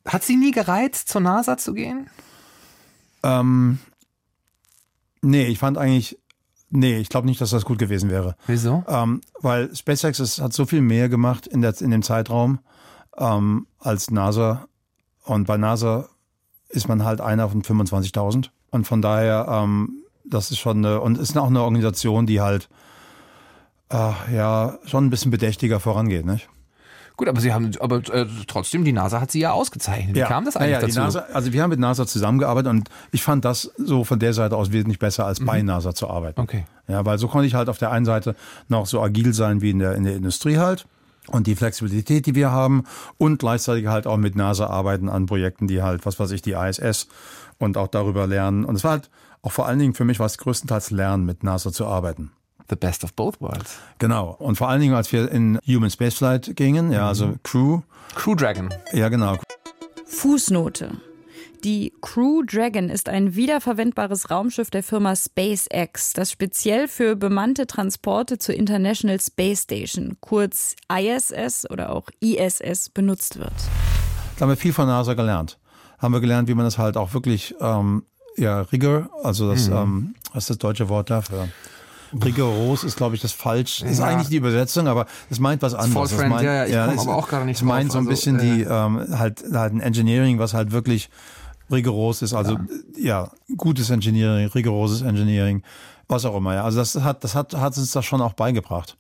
[0.07, 2.09] Hat sie nie gereizt, zur NASA zu gehen?
[3.23, 3.79] Ähm,
[5.23, 6.19] nee, ich fand eigentlich,
[6.71, 8.37] nee, ich glaube nicht, dass das gut gewesen wäre.
[8.47, 8.85] Wieso?
[8.89, 12.61] Ähm, weil SpaceX ist, hat so viel mehr gemacht in, der, in dem Zeitraum
[13.19, 14.67] ähm, als NASA.
[15.25, 16.09] Und bei NASA
[16.69, 18.51] ist man halt einer von 25.000.
[18.71, 22.69] Und von daher, ähm, das ist schon eine, und ist auch eine Organisation, die halt
[23.91, 26.49] äh, ja schon ein bisschen bedächtiger vorangeht, nicht?
[27.17, 30.15] Gut, aber sie haben, aber äh, trotzdem, die NASA hat sie ja ausgezeichnet.
[30.15, 31.01] Wie kam das eigentlich ja, ja, dazu?
[31.01, 34.55] NASA, also wir haben mit NASA zusammengearbeitet und ich fand das so von der Seite
[34.55, 36.39] aus wesentlich besser, als bei NASA zu arbeiten.
[36.39, 36.45] Mhm.
[36.45, 36.65] Okay.
[36.89, 38.37] Ja, weil so konnte ich halt auf der einen Seite
[38.69, 40.87] noch so agil sein wie in der, in der Industrie halt
[41.29, 42.85] und die Flexibilität, die wir haben
[43.19, 46.53] und gleichzeitig halt auch mit NASA arbeiten an Projekten, die halt, was weiß ich, die
[46.53, 47.09] ISS
[47.59, 48.65] und auch darüber lernen.
[48.65, 49.11] Und es war halt
[49.43, 52.33] auch vor allen Dingen für mich was größtenteils Lernen, mit NASA zu arbeiten.
[52.69, 53.79] The best of both worlds.
[53.99, 54.35] Genau.
[54.39, 57.83] Und vor allen Dingen, als wir in Human Spaceflight gingen, ja, also Crew,
[58.17, 58.75] Crew Dragon.
[58.93, 59.39] ja genau,
[60.07, 60.93] Fußnote.
[61.64, 68.38] Die Crew Dragon ist ein wiederverwendbares Raumschiff der Firma SpaceX, das speziell für bemannte Transporte
[68.38, 73.53] zur International Space Station, kurz ISS oder auch ISS, benutzt wird.
[74.37, 75.59] Da haben wir viel von NASA gelernt.
[75.99, 78.05] Haben wir gelernt, wie man das halt auch wirklich, ähm,
[78.37, 81.49] ja, rigor, also das, ähm, was ist das deutsche Wort dafür?
[82.23, 83.83] Rigoros ist, glaube ich, das falsch.
[83.83, 84.05] Ist Ja.
[84.07, 86.12] eigentlich die Übersetzung, aber es meint was anderes.
[86.12, 87.92] friend, meint, ja, ja, ich komm es- aber auch gerade nicht Es meint drauf.
[87.95, 91.09] so ein Also, bisschen äh, die, ähm, halt, halt ein Engineering, was halt wirklich
[91.71, 92.35] rigoros ist.
[92.35, 92.57] Also,
[92.97, 95.63] ja, gutes Engineering, rigoroses Engineering,
[96.09, 96.65] was auch immer, ja.
[96.65, 98.97] Also das hat, das hat, hat uns das schon auch beigebracht.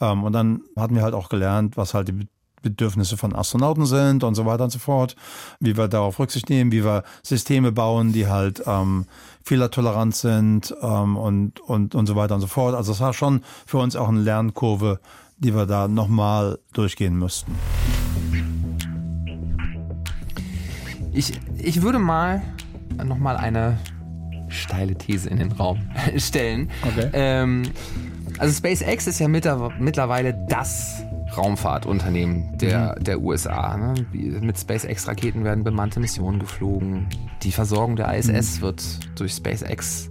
[0.00, 2.28] Ähm, und dann hatten wir halt auch gelernt, was halt die
[2.62, 5.14] Bedürfnisse von Astronauten sind und so weiter und so fort,
[5.60, 9.06] wie wir darauf Rücksicht nehmen, wie wir Systeme bauen, die halt ähm,
[9.44, 12.74] fehlertolerant sind ähm, und, und, und so weiter und so fort.
[12.74, 14.98] Also es war schon für uns auch eine Lernkurve,
[15.36, 17.54] die wir da nochmal durchgehen müssten.
[21.12, 21.32] Ich,
[21.64, 22.42] ich würde mal
[23.04, 23.78] nochmal eine
[24.48, 25.80] steile These in den Raum
[26.16, 26.70] stellen.
[26.82, 27.08] Okay.
[27.12, 27.62] Ähm,
[28.38, 31.04] also SpaceX ist ja mittlerweile das
[31.36, 33.76] Raumfahrtunternehmen der, der USA.
[33.76, 34.06] Ne?
[34.12, 37.08] Mit SpaceX-Raketen werden bemannte Missionen geflogen.
[37.42, 38.82] Die Versorgung der ISS wird
[39.18, 40.10] durch SpaceX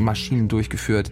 [0.00, 1.10] Maschinen durchgeführt.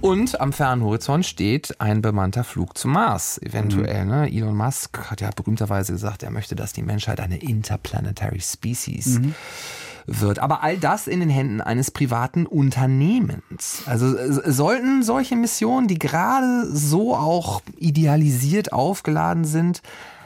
[0.00, 4.04] Und am fernen Horizont steht ein bemannter Flug zum Mars, eventuell.
[4.04, 4.30] Ne?
[4.30, 9.20] Elon Musk hat ja berühmterweise gesagt, er möchte, dass die Menschheit eine interplanetary Species
[10.08, 10.38] wird.
[10.38, 13.82] Aber all das in den Händen eines privaten Unternehmens.
[13.86, 19.82] Also äh, sollten solche Missionen, die gerade so auch idealisiert aufgeladen sind,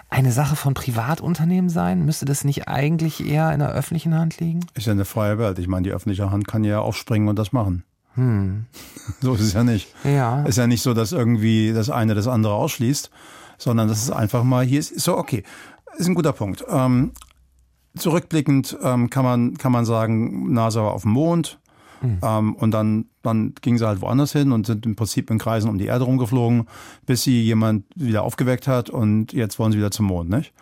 [0.09, 2.05] eine Sache von Privatunternehmen sein?
[2.05, 4.61] Müsste das nicht eigentlich eher in der öffentlichen Hand liegen?
[4.75, 5.59] Ist ja eine freie Welt.
[5.59, 7.85] Ich meine, die öffentliche Hand kann ja aufspringen und das machen.
[9.21, 9.93] So ist es ja nicht.
[10.05, 10.43] Ja.
[10.45, 13.11] Ist ja nicht so, dass irgendwie das eine das andere ausschließt,
[13.59, 15.43] sondern das ist einfach mal hier ist so okay.
[15.97, 16.65] Ist ein guter Punkt.
[16.69, 17.13] Ähm,
[17.97, 21.59] zurückblickend ähm, kann man kann man sagen, NASA war auf dem Mond
[22.23, 25.69] ähm, und dann dann ging sie halt woanders hin und sind im Prinzip in Kreisen
[25.71, 26.67] um die Erde rumgeflogen,
[27.07, 30.53] bis sie jemand wieder aufgeweckt hat und jetzt wollen sie wieder zum Mond, nicht?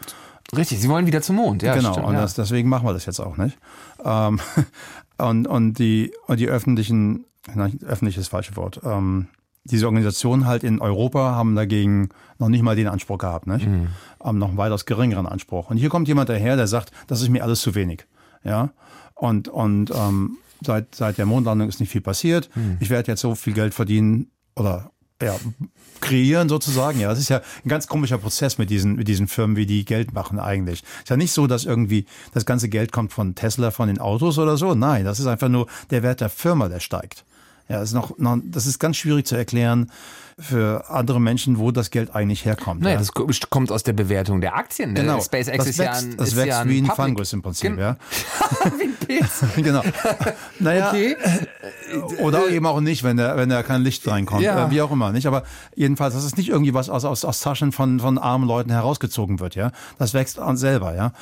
[0.55, 1.63] Richtig, sie wollen wieder zum Mond.
[1.63, 2.23] Ja, genau, stimmt, und ja.
[2.23, 3.57] das, deswegen machen wir das jetzt auch nicht.
[4.05, 4.41] Ähm,
[5.19, 7.25] und, und, die, und die öffentlichen,
[7.55, 9.29] nein, öffentlich ist das falsche Wort, ähm,
[9.65, 13.67] diese Organisationen halt in Europa haben dagegen noch nicht mal den Anspruch gehabt, nicht?
[14.23, 15.71] Haben noch einen weitaus geringeren Anspruch.
[15.71, 18.07] Und hier kommt jemand daher, der sagt, das ist mir alles zu wenig.
[18.43, 18.71] Ja.
[19.15, 22.49] Und, und ähm, seit, seit der Mondlandung ist nicht viel passiert.
[22.81, 24.91] Ich werde jetzt so viel Geld verdienen oder
[25.23, 25.37] ja,
[26.01, 27.01] kreieren sozusagen.
[27.01, 29.85] Ja, das ist ja ein ganz komischer Prozess mit diesen, mit diesen Firmen, wie die
[29.85, 30.83] Geld machen eigentlich.
[30.99, 34.39] Ist ja nicht so, dass irgendwie das ganze Geld kommt von Tesla, von den Autos
[34.39, 34.75] oder so.
[34.75, 37.25] Nein, das ist einfach nur der Wert der Firma, der steigt.
[37.69, 39.93] Ja, das ist noch, noch das ist ganz schwierig zu erklären
[40.41, 42.83] für andere Menschen, wo das Geld eigentlich herkommt.
[42.83, 42.99] Naja, ja.
[43.27, 44.93] das kommt aus der Bewertung der Aktien.
[44.93, 45.01] ne?
[45.01, 45.21] Genau.
[45.21, 47.43] SpaceX das ist wächst, ja ein, das wächst ja ein wie ein Public- Fungus im
[47.43, 47.97] Prinzip, Gen- ja.
[48.79, 49.45] wie ein Pilz.
[49.57, 49.83] genau.
[50.59, 51.17] Naja, Okay.
[52.21, 54.43] Oder eben auch nicht, wenn da, wenn da kein Licht reinkommt.
[54.43, 54.67] Ja.
[54.67, 55.27] Äh, wie auch immer, nicht?
[55.27, 55.43] Aber
[55.75, 59.41] jedenfalls, das ist nicht irgendwie was aus, aus, aus Taschen von, von armen Leuten herausgezogen
[59.41, 59.73] wird, ja.
[59.99, 61.13] Das wächst an selber, ja.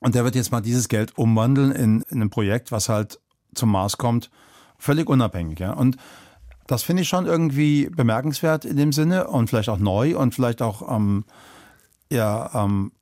[0.00, 3.18] Und der wird jetzt mal dieses Geld umwandeln in, in ein Projekt, was halt
[3.54, 4.30] zum Mars kommt,
[4.78, 5.72] völlig unabhängig, ja.
[5.72, 5.96] Und
[6.68, 10.62] das finde ich schon irgendwie bemerkenswert in dem Sinne und vielleicht auch neu und vielleicht
[10.62, 11.24] auch, ähm,
[12.12, 12.92] ja, ähm,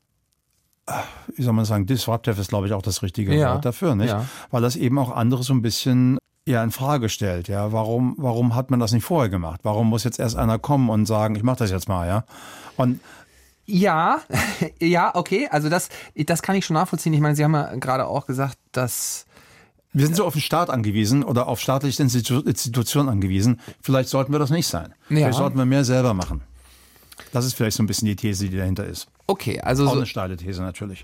[1.35, 3.55] wie soll man sagen, disruptive ist, glaube ich, auch das richtige Ja.
[3.55, 4.11] Wort dafür, nicht?
[4.11, 4.25] Ja.
[4.53, 7.73] Weil das eben auch andere so ein bisschen ja in Frage stellt, ja.
[7.73, 9.61] Warum, warum hat man das nicht vorher gemacht?
[9.64, 12.25] Warum muss jetzt erst einer kommen und sagen, ich mache das jetzt mal, ja?
[12.77, 13.01] Und
[13.64, 14.21] Ja,
[14.81, 15.49] ja, okay.
[15.51, 17.12] Also das, das kann ich schon nachvollziehen.
[17.14, 19.27] Ich meine, Sie haben ja gerade auch gesagt, dass
[19.97, 23.61] wir sind so auf den Staat angewiesen oder auf staatliche Institutionen angewiesen.
[23.80, 24.94] Vielleicht sollten wir das nicht sein.
[25.09, 25.16] Ja.
[25.16, 26.42] Vielleicht sollten wir mehr selber machen.
[27.32, 29.09] Das ist vielleicht so ein bisschen die These, die dahinter ist.
[29.29, 31.03] Okay, also auch so, eine steile These natürlich.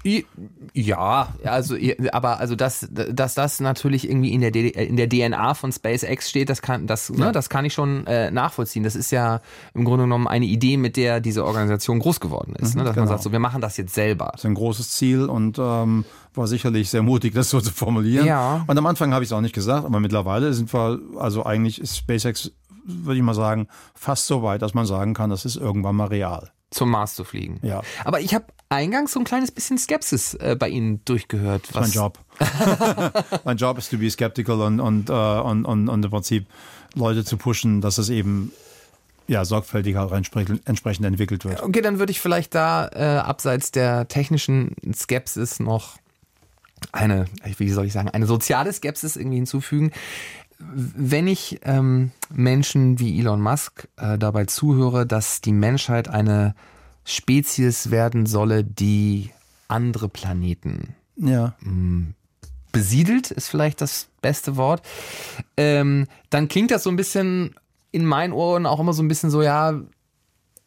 [0.75, 1.77] Ja, also
[2.13, 6.49] aber also dass, dass das natürlich irgendwie in der in der DNA von SpaceX steht,
[6.49, 7.27] das kann das ne, ja.
[7.27, 8.85] ne, das kann ich schon äh, nachvollziehen.
[8.85, 9.41] Das ist ja
[9.75, 12.95] im Grunde genommen eine Idee, mit der diese Organisation groß geworden ist, mhm, ne, dass
[12.95, 13.07] genau.
[13.07, 14.29] man sagt, so wir machen das jetzt selber.
[14.33, 16.05] Das ist ein großes Ziel und ähm,
[16.35, 18.25] war sicherlich sehr mutig, das so zu formulieren.
[18.25, 18.65] Ja.
[18.69, 21.81] Und am Anfang habe ich es auch nicht gesagt, aber mittlerweile sind wir also eigentlich
[21.81, 22.53] ist SpaceX
[22.85, 26.09] würde ich mal sagen, fast so weit, dass man sagen kann, das ist irgendwann mal
[26.09, 26.51] real.
[26.73, 27.61] Zum Mars zu fliegen.
[27.63, 27.83] Ja.
[28.05, 31.63] Aber ich habe eingangs so ein kleines bisschen Skepsis äh, bei Ihnen durchgehört.
[31.73, 32.19] Das ist mein Job.
[33.45, 36.47] mein Job ist to be skeptical und, und, uh, und, und, und im Prinzip
[36.95, 38.53] Leute zu pushen, dass es eben
[39.29, 41.63] ja, sorgfältiger entsprechend, entsprechend entwickelt wird.
[41.63, 45.97] Okay, dann würde ich vielleicht da äh, abseits der technischen Skepsis noch
[46.91, 47.27] eine,
[47.59, 49.93] wie soll ich sagen, eine soziale Skepsis irgendwie hinzufügen
[50.75, 56.55] wenn ich ähm, Menschen wie Elon Musk äh, dabei zuhöre, dass die Menschheit eine
[57.05, 59.31] Spezies werden solle, die
[59.69, 61.55] andere Planeten ja.
[61.63, 62.15] hm,
[62.71, 64.83] besiedelt, ist vielleicht das beste Wort,
[65.57, 67.55] ähm, dann klingt das so ein bisschen
[67.91, 69.81] in meinen Ohren auch immer so ein bisschen so, ja,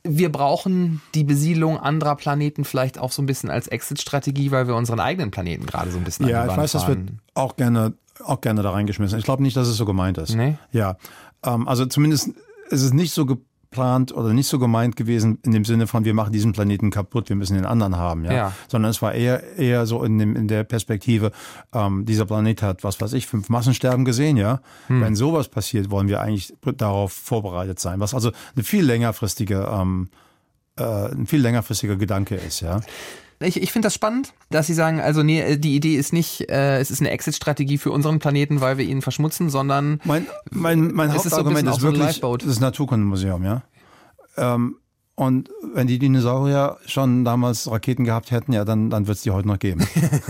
[0.03, 4.75] wir brauchen die Besiedlung anderer Planeten vielleicht auch so ein bisschen als Exit-Strategie, weil wir
[4.75, 6.81] unseren eigenen Planeten gerade so ein bisschen Ja, ich weiß, fahren.
[6.81, 7.93] das wird auch gerne
[8.23, 9.19] auch gerne da reingeschmissen.
[9.19, 10.35] Ich glaube nicht, dass es so gemeint ist.
[10.35, 10.57] Nee.
[10.71, 10.97] Ja.
[11.43, 12.29] Ähm, also zumindest
[12.69, 16.13] ist es nicht so geplant oder nicht so gemeint gewesen in dem Sinne von, wir
[16.13, 18.33] machen diesen Planeten kaputt, wir müssen den anderen haben, ja.
[18.33, 18.53] ja.
[18.67, 21.31] Sondern es war eher, eher so in, dem, in der Perspektive,
[21.73, 24.61] ähm, dieser Planet hat, was weiß ich, fünf Massensterben gesehen, ja.
[24.87, 25.01] Hm.
[25.01, 27.99] Wenn sowas passiert, wollen wir eigentlich darauf vorbereitet sein.
[27.99, 30.09] Was also eine viel längerfristige, ähm,
[30.77, 32.81] äh, ein viel längerfristiger Gedanke ist, ja.
[33.39, 36.79] Ich, ich finde das spannend, dass Sie sagen, also nee, die Idee ist nicht, äh,
[36.79, 41.13] es ist eine Exit-Strategie für unseren Planeten, weil wir ihn verschmutzen, sondern mein, mein, mein
[41.13, 43.63] Hauptargument ist, so ist wirklich das Naturkundemuseum, ja.
[44.37, 44.77] Ähm,
[45.17, 49.31] und wenn die Dinosaurier schon damals Raketen gehabt hätten, ja, dann, dann wird es die
[49.31, 49.87] heute noch geben.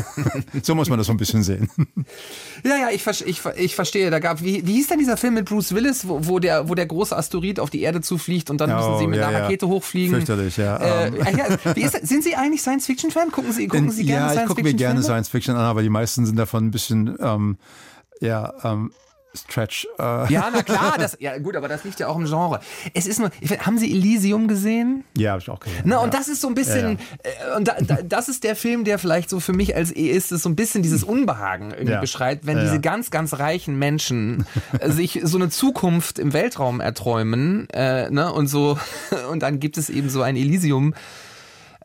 [0.61, 1.71] so muss man das so ein bisschen sehen.
[2.63, 4.11] Ja, ja, ich, ich, ich verstehe.
[4.11, 6.75] Da gab, wie, wie hieß denn dieser Film mit Bruce Willis, wo, wo, der, wo
[6.75, 9.41] der große Asteroid auf die Erde zufliegt und dann oh, müssen sie mit ja, einer
[9.41, 9.71] Rakete ja.
[9.71, 10.17] hochfliegen?
[10.17, 10.77] Fürchterlich, ja.
[10.77, 11.37] Äh, ähm.
[11.37, 13.31] ja ist, sind Sie eigentlich Science-Fiction-Fan?
[13.31, 14.37] Gucken Sie, gucken Sie gerne Science-Fiction?
[14.37, 17.57] Ja, ich gucke mir gerne Science-Fiction an, aber die meisten sind davon ein bisschen, ähm,
[18.21, 18.91] ja, ähm,
[19.35, 19.87] Stretch.
[19.99, 20.31] Äh.
[20.31, 22.59] Ja, na klar, das, ja gut, aber das liegt ja auch im Genre.
[22.93, 23.29] Es ist nur,
[23.59, 25.03] haben Sie Elysium gesehen?
[25.17, 25.81] Ja, habe ich auch gesehen.
[25.85, 26.01] Na, ja.
[26.01, 27.53] und das ist so ein bisschen, ja, ja.
[27.53, 30.29] Äh, und da, da, das ist der Film, der vielleicht so für mich als Eist
[30.29, 34.45] so ein bisschen dieses Unbehagen irgendwie beschreibt, wenn diese ganz, ganz reichen Menschen
[34.79, 38.77] äh, sich so eine Zukunft im Weltraum erträumen, äh, ne, und so,
[39.31, 40.93] und dann gibt es eben so ein Elysium,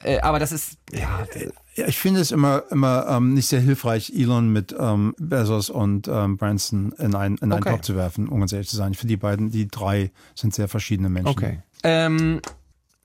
[0.02, 1.26] äh, aber das ist, ja.
[1.74, 6.08] Ja, ich finde es immer, immer ähm, nicht sehr hilfreich, Elon mit ähm, Bezos und
[6.08, 7.70] ähm, Branson in, ein, in einen okay.
[7.70, 8.92] Topf zu werfen, um ganz ehrlich zu sein.
[8.92, 11.30] Ich finde die beiden, die drei sind sehr verschiedene Menschen.
[11.30, 11.62] Okay.
[11.84, 12.40] Ähm,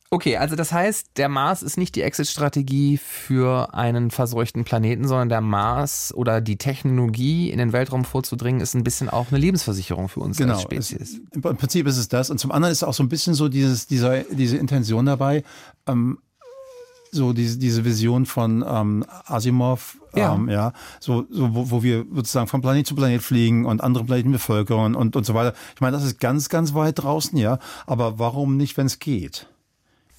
[0.09, 5.29] okay, also das heißt, der Mars ist nicht die Exit-Strategie für einen verseuchten Planeten, sondern
[5.29, 10.09] der Mars oder die Technologie in den Weltraum vorzudringen, ist ein bisschen auch eine Lebensversicherung
[10.09, 11.19] für uns genau, als Spezies.
[11.31, 12.31] Es, Im Prinzip ist es das.
[12.31, 15.43] Und zum anderen ist auch so ein bisschen so dieses, dieser, diese Intention dabei,
[15.85, 16.17] ähm,
[17.15, 22.05] so diese, diese Vision von ähm, Asimov, ja, ähm, ja so, so wo, wo wir
[22.13, 25.55] sozusagen von Planet zu Planet fliegen und andere Planeten bevölkern und, und so weiter.
[25.73, 27.59] Ich meine, das ist ganz, ganz weit draußen, ja.
[27.87, 29.47] Aber warum nicht, wenn es geht?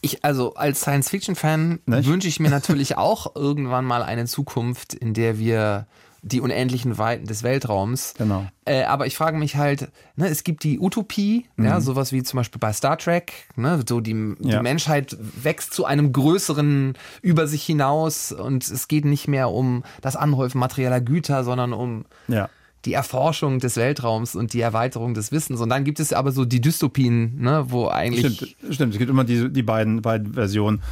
[0.01, 5.39] Ich, also als Science-Fiction-Fan wünsche ich mir natürlich auch irgendwann mal eine Zukunft, in der
[5.39, 5.87] wir
[6.27, 8.15] die unendlichen Weiten des Weltraums.
[8.19, 8.47] Genau.
[8.65, 11.65] Äh, aber ich frage mich halt, ne, es gibt die Utopie, mhm.
[11.65, 14.61] ja, sowas wie zum Beispiel bei Star Trek, ne, so die, die ja.
[14.61, 20.17] Menschheit wächst zu einem größeren über sich hinaus und es geht nicht mehr um das
[20.17, 22.49] Anhäufen materieller Güter, sondern um ja.
[22.85, 25.61] die Erforschung des Weltraums und die Erweiterung des Wissens.
[25.61, 28.35] Und dann gibt es aber so die Dystopien, ne, wo eigentlich.
[28.35, 28.93] Stimmt, stimmt.
[28.95, 30.83] es gibt immer die, die beiden, beiden Versionen.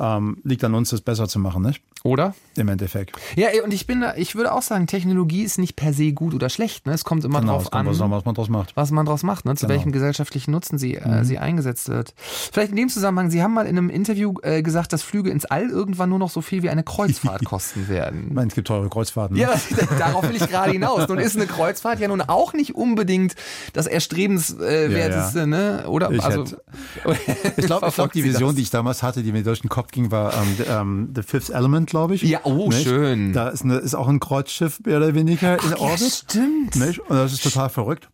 [0.00, 1.82] Ähm, liegt an uns, das besser zu machen, nicht?
[2.02, 2.34] Oder?
[2.56, 3.14] Im Endeffekt.
[3.36, 6.48] Ja, und ich bin, ich würde auch sagen, Technologie ist nicht per se gut oder
[6.48, 6.86] schlecht.
[6.86, 6.94] Ne?
[6.94, 8.74] Es kommt immer genau, drauf an, was, was man draus macht.
[8.74, 9.54] Was man draus macht, ne?
[9.54, 9.76] zu genau.
[9.76, 11.14] welchem gesellschaftlichen Nutzen sie, äh, mhm.
[11.14, 12.14] äh, sie eingesetzt wird.
[12.16, 15.44] Vielleicht in dem Zusammenhang, Sie haben mal in einem Interview äh, gesagt, dass Flüge ins
[15.44, 18.28] All irgendwann nur noch so viel wie eine Kreuzfahrt kosten werden.
[18.28, 19.36] Ich meine, es gibt teure Kreuzfahrten.
[19.36, 19.42] Ne?
[19.42, 19.52] Ja,
[19.98, 21.06] darauf will ich gerade hinaus.
[21.06, 23.34] Nun ist eine Kreuzfahrt ja nun auch nicht unbedingt
[23.74, 25.46] das erstrebenswerteste, ja, ja.
[25.46, 25.84] ne?
[25.86, 26.10] oder?
[26.12, 29.68] Ich, also, ich glaube, glaub, die Vision, die ich damals hatte, die mir durch den
[29.68, 32.22] Kopf ging, war ähm, the, um, The Fifth Element, glaube ich.
[32.22, 32.84] Ja, oh, nicht?
[32.84, 33.32] schön.
[33.32, 36.00] Da ist, eine, ist auch ein Kreuzschiff mehr oder weniger Ach, in Orbit.
[36.00, 36.76] Ja, stimmt.
[36.76, 36.98] Nicht?
[37.00, 38.08] Und das ist total verrückt.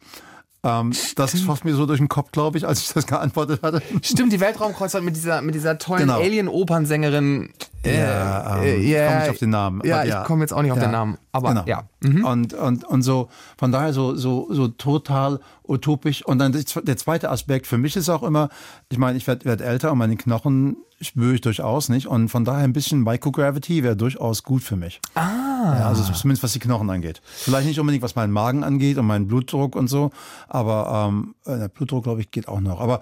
[0.67, 3.81] Ähm, das schoss mir so durch den Kopf, glaube ich, als ich das geantwortet hatte.
[4.03, 6.19] Stimmt, die Weltraumkreuzfahrt mit dieser, mit dieser tollen Genau.
[6.19, 7.51] Alien-Opernsängerin.
[7.85, 9.81] Äh, Ja, ähm, äh, ich ja, komme nicht auf den Namen.
[9.85, 11.19] Ja, aber ich komme jetzt auch nicht auf den Namen.
[11.31, 11.65] Aber genau.
[11.67, 11.85] ja.
[12.01, 12.25] Mhm.
[12.25, 16.27] Und, und, und so, von daher so, so, so total utopisch.
[16.27, 18.49] Und dann der zweite Aspekt für mich ist auch immer,
[18.91, 22.07] ich meine, ich werde werd älter und meine Knochen spüre ich durchaus nicht.
[22.07, 25.01] Und von daher ein bisschen Microgravity wäre durchaus gut für mich.
[25.15, 25.79] Ah.
[25.79, 27.21] Ja, also zumindest was die Knochen angeht.
[27.25, 30.11] Vielleicht nicht unbedingt, was meinen Magen angeht und meinen Blutdruck und so.
[30.49, 32.81] Aber ähm, der Blutdruck, glaube ich, geht auch noch.
[32.81, 33.01] Aber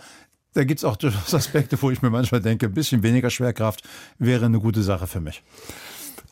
[0.55, 3.82] da gibt's auch durchaus Aspekte, wo ich mir manchmal denke, ein bisschen weniger Schwerkraft
[4.18, 5.42] wäre eine gute Sache für mich.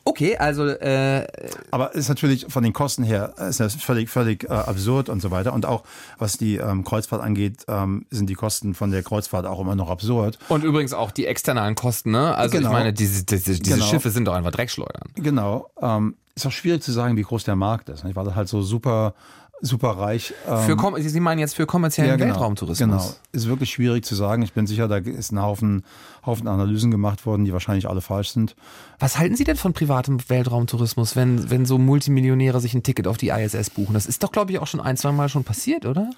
[0.04, 1.26] Okay, also äh,
[1.70, 5.30] Aber ist natürlich von den Kosten her ist das völlig, völlig äh, absurd und so
[5.30, 5.52] weiter.
[5.52, 5.84] Und auch
[6.18, 9.90] was die ähm, Kreuzfahrt angeht, ähm, sind die Kosten von der Kreuzfahrt auch immer noch
[9.90, 10.38] absurd.
[10.48, 12.34] und übrigens auch die externen Kosten, ne?
[12.34, 12.68] Also Genau.
[12.68, 13.86] ich meine, diese, diese, diese Genau.
[13.86, 15.10] Schiffe sind doch einfach Dreckschleudern.
[15.14, 15.68] Genau.
[15.80, 18.04] Ähm, ist auch schwierig zu sagen, wie groß der Markt ist.
[18.04, 18.16] nicht?
[18.16, 19.14] Weil das halt so super,
[19.60, 20.32] super reich.
[20.48, 22.78] Ähm, Für kom Sie meinen jetzt für kommerziellen genau, Weltraumtourismus.
[22.78, 23.14] Genau.
[23.32, 24.42] Ist wirklich schwierig zu sagen.
[24.42, 25.84] Ich bin sicher, da ist ein Haufen,
[26.26, 28.56] Haufen Analysen gemacht worden, die wahrscheinlich alle falsch sind.
[29.02, 33.16] Was halten Sie denn von privatem Weltraumtourismus, wenn, wenn so Multimillionäre sich ein Ticket auf
[33.16, 33.94] die ISS buchen?
[33.94, 36.08] Das ist doch, glaube ich, auch schon ein, zwei Mal schon passiert, oder?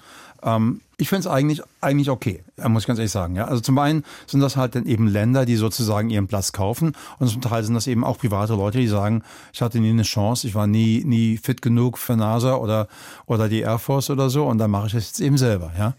[0.43, 3.35] Ähm, ich finde es eigentlich, eigentlich okay, äh, muss ich ganz ehrlich sagen.
[3.35, 3.45] Ja?
[3.45, 7.27] Also zum einen sind das halt dann eben Länder, die sozusagen ihren Platz kaufen und
[7.27, 10.45] zum Teil sind das eben auch private Leute, die sagen, ich hatte nie eine Chance,
[10.45, 12.87] ich war nie, nie fit genug für NASA oder,
[13.25, 15.71] oder die Air Force oder so und dann mache ich das jetzt eben selber.
[15.75, 15.95] Ja?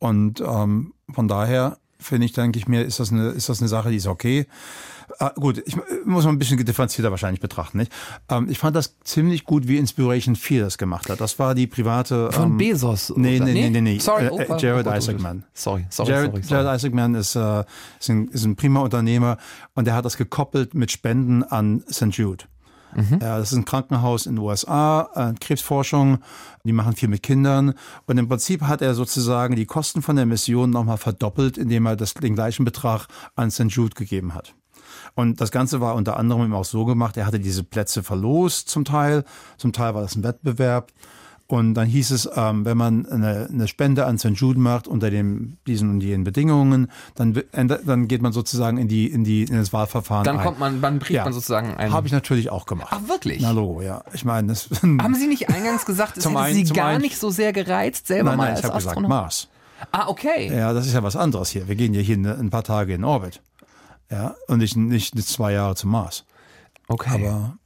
[0.00, 3.68] Und ähm, von daher finde ich, denke ich mir, ist das eine, ist das eine
[3.68, 4.48] Sache, die ist okay.
[5.18, 7.78] Äh, gut, ich muss mal ein bisschen differenzierter wahrscheinlich betrachten.
[7.78, 7.92] Nicht?
[8.28, 11.20] Ähm, ich fand das ziemlich gut, wie Inspiration 4 das gemacht hat.
[11.20, 12.32] Das war die private...
[12.32, 13.12] Von ähm, Bezos?
[13.16, 13.98] Nee, nee, nee, nee, nee.
[13.98, 15.44] Sorry, Äh, oh, äh, oh, Jared oh, Isaacman.
[15.52, 16.42] Sorry, sorry, Jared, sorry.
[16.42, 16.64] sorry.
[16.64, 17.64] Jared Isaacman ist, äh,
[18.00, 19.38] ist, ein, ist ein prima Unternehmer
[19.74, 22.10] und der hat das gekoppelt mit Spenden an St.
[22.12, 22.44] Jude.
[22.94, 23.18] Mhm.
[23.20, 26.18] Ja, das ist ein Krankenhaus in den USA, äh, Krebsforschung,
[26.64, 27.74] die machen viel mit Kindern.
[28.06, 31.96] Und im Prinzip hat er sozusagen die Kosten von der Mission nochmal verdoppelt, indem er
[31.96, 33.68] das, den gleichen Betrag an St.
[33.68, 34.54] Jude gegeben hat.
[35.14, 38.68] Und das Ganze war unter anderem eben auch so gemacht, er hatte diese Plätze verlost
[38.68, 39.24] zum Teil,
[39.58, 40.90] zum Teil war das ein Wettbewerb.
[41.46, 44.30] Und dann hieß es, ähm, wenn man eine, eine Spende an St.
[44.30, 49.06] Jude macht unter dem, diesen und jenen Bedingungen, dann, dann geht man sozusagen in die,
[49.10, 50.44] in die, in das Wahlverfahren Dann ein.
[50.44, 51.92] kommt man, dann kriegt man sozusagen einen.
[51.92, 52.88] Habe ich natürlich auch gemacht.
[52.90, 53.42] Ach, wirklich?
[53.42, 54.02] Na Logo, ja.
[54.14, 54.70] Ich meine, das.
[54.82, 58.06] Haben Sie nicht eingangs gesagt, es hätte einen- Sie gar einen- nicht so sehr gereizt,
[58.06, 59.00] selber nein, mal nein, als ich habe gesagt?
[59.00, 59.48] Mars.
[59.92, 60.50] Ah, okay.
[60.50, 61.68] Ja, das ist ja was anderes hier.
[61.68, 63.42] Wir gehen ja hier ein paar Tage in Orbit.
[64.14, 66.24] Ja, und nicht, nicht zwei Jahre zum Mars.
[66.86, 67.26] Okay.
[67.26, 67.56] Aber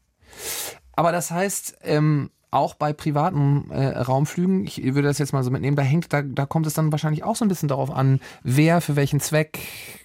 [0.97, 5.51] Aber das heißt, ähm, auch bei privaten äh, Raumflügen, ich würde das jetzt mal so
[5.51, 8.21] mitnehmen, da hängt, da, da kommt es dann wahrscheinlich auch so ein bisschen darauf an,
[8.43, 9.59] wer für welchen Zweck,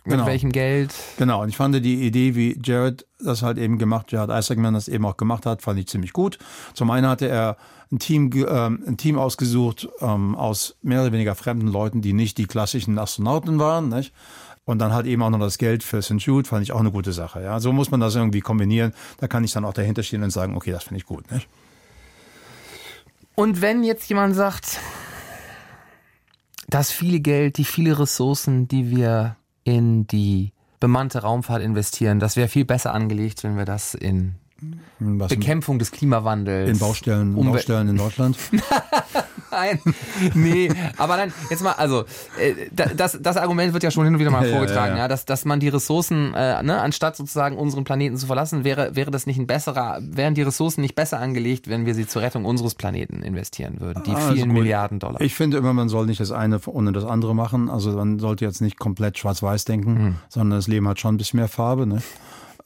[0.04, 0.26] mit Genau.
[0.26, 0.94] welchem Geld.
[1.18, 4.90] Genau, und ich fand die Idee, wie Jared das halt eben gemacht, Jared Isaacman das
[4.90, 6.38] eben auch gemacht hat, fand ich ziemlich gut.
[6.74, 7.56] Zum einen hatte er
[7.90, 12.38] ein Team, ähm, ein Team ausgesucht ähm, aus mehr oder weniger fremden Leuten, die nicht
[12.38, 14.14] die klassischen Astronauten waren, nicht?
[14.66, 16.20] Und dann halt eben auch noch das Geld für St.
[16.20, 17.42] Jude, fand ich auch eine gute Sache.
[17.42, 18.94] Ja, so muss man das irgendwie kombinieren.
[19.18, 21.30] Da kann ich dann auch dahinter stehen und sagen, okay, das finde ich gut.
[21.32, 21.50] Nicht?
[23.36, 24.80] Und wenn jetzt jemand sagt,
[26.68, 32.48] das viele Geld, die viele Ressourcen, die wir in die bemannte Raumfahrt investieren, das wäre
[32.48, 34.36] viel besser angelegt, wenn wir das in
[35.00, 36.70] Was Bekämpfung des Klimawandels.
[36.70, 38.38] in Baustellen, Umwel- Baustellen in Deutschland.
[39.52, 39.80] Nein,
[40.34, 42.06] nee, aber dann, jetzt mal, also,
[42.40, 45.04] äh, da- das, das Argument wird ja schon hin und wieder mal Ja, vorgetragen, ja,
[45.04, 45.08] ja.
[45.08, 49.12] dass, dass man die Ressourcen, äh, ne, anstatt sozusagen unseren Planeten zu verlassen, wäre, wäre
[49.12, 52.46] das nicht ein besserer, wären die Ressourcen nicht besser angelegt, wenn wir sie zur Rettung
[52.46, 54.60] unseres Planeten investieren würden, die Also vielen gut.
[54.60, 55.22] Milliarden Dollar.
[55.22, 57.70] Ich finde immer, man soll nicht das eine ohne das andere machen.
[57.70, 60.16] Also man sollte jetzt nicht komplett schwarz-weiß denken, Hm.
[60.30, 61.86] sondern das Leben hat schon ein bisschen mehr Farbe.
[61.86, 62.02] Ne?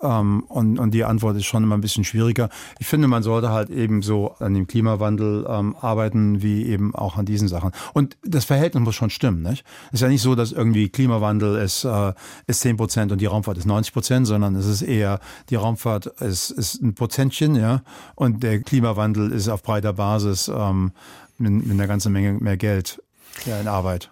[0.01, 2.49] Ähm, und, und die Antwort ist schon immer ein bisschen schwieriger.
[2.79, 7.17] Ich finde, man sollte halt eben so an dem Klimawandel ähm, arbeiten, wie eben auch
[7.17, 7.71] an diesen Sachen.
[7.93, 9.41] Und das Verhältnis muss schon stimmen.
[9.41, 9.63] Nicht?
[9.87, 12.13] Es ist ja nicht so, dass irgendwie Klimawandel ist, äh,
[12.45, 15.19] ist 10 Prozent und die Raumfahrt ist 90 Prozent, sondern es ist eher,
[15.49, 17.81] die Raumfahrt ist, ist ein Prozentchen, ja,
[18.15, 20.91] und der Klimawandel ist auf breiter Basis ähm,
[21.37, 23.01] mit, mit einer ganzen Menge mehr Geld
[23.45, 24.11] ja, in Arbeit.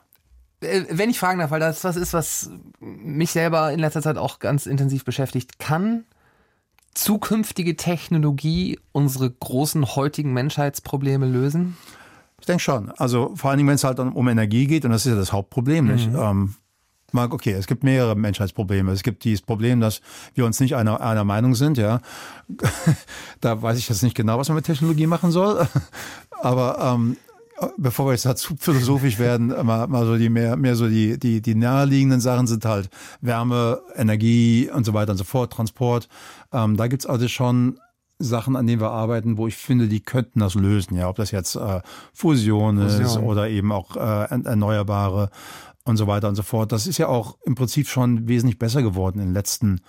[0.62, 2.50] Äh, wenn ich fragen darf, weil das was ist, was
[2.80, 6.06] mich selber in letzter Zeit auch ganz intensiv beschäftigt, kann
[6.94, 11.78] zukünftige Technologie unsere großen heutigen Menschheitsprobleme lösen?
[12.40, 12.92] Ich denke schon.
[12.92, 15.32] Also vor allen Dingen, wenn es halt um Energie geht, und das ist ja das
[15.32, 16.10] Hauptproblem, nicht?
[16.14, 16.56] Ähm,
[17.14, 18.92] okay, es gibt mehrere Menschheitsprobleme.
[18.92, 20.02] Es gibt dieses Problem, dass
[20.34, 22.02] wir uns nicht einer, einer Meinung sind, ja.
[23.42, 25.68] da weiß ich jetzt nicht genau, was man mit Technologie machen soll.
[26.42, 27.18] Aber ähm,
[27.78, 31.42] bevor wir jetzt dazu philosophisch werden, mal, mal so die mehr, mehr so die, die,
[31.42, 32.90] die naheliegenden Sachen sind halt
[33.22, 36.08] Wärme, Energie und so weiter und so fort, Transport.
[36.52, 37.80] Ähm, da gibt's also schon
[38.18, 40.96] Sachen, an denen wir arbeiten, wo ich finde, die könnten das lösen.
[40.96, 41.82] Ja, ob das jetzt äh,
[42.14, 45.30] Fusion, Fusion ist oder eben auch äh, erneuerbare
[45.84, 46.72] und so weiter und so fort.
[46.72, 49.82] Das ist ja auch im Prinzip schon wesentlich besser geworden in den letzten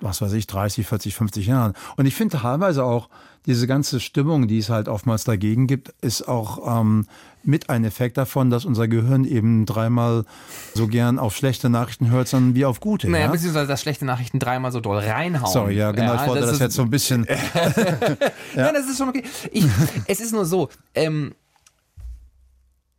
[0.00, 1.72] was weiß ich, 30, 40, 50 Jahren.
[1.96, 3.08] Und ich finde teilweise auch,
[3.46, 7.06] diese ganze Stimmung, die es halt oftmals dagegen gibt, ist auch ähm,
[7.42, 10.24] mit ein Effekt davon, dass unser Gehirn eben dreimal
[10.72, 13.10] so gern auf schlechte Nachrichten hört, sondern wie auf gute.
[13.10, 13.30] Naja, ja?
[13.30, 15.52] beziehungsweise dass schlechte Nachrichten dreimal so doll reinhauen.
[15.52, 16.14] Sorry, ja, genau.
[16.14, 17.26] Ja, ich wollte das, das jetzt so ein bisschen.
[17.54, 18.06] ja.
[18.54, 19.22] Nein, das ist schon okay.
[19.52, 19.66] Ich,
[20.06, 21.34] es ist nur so, ähm,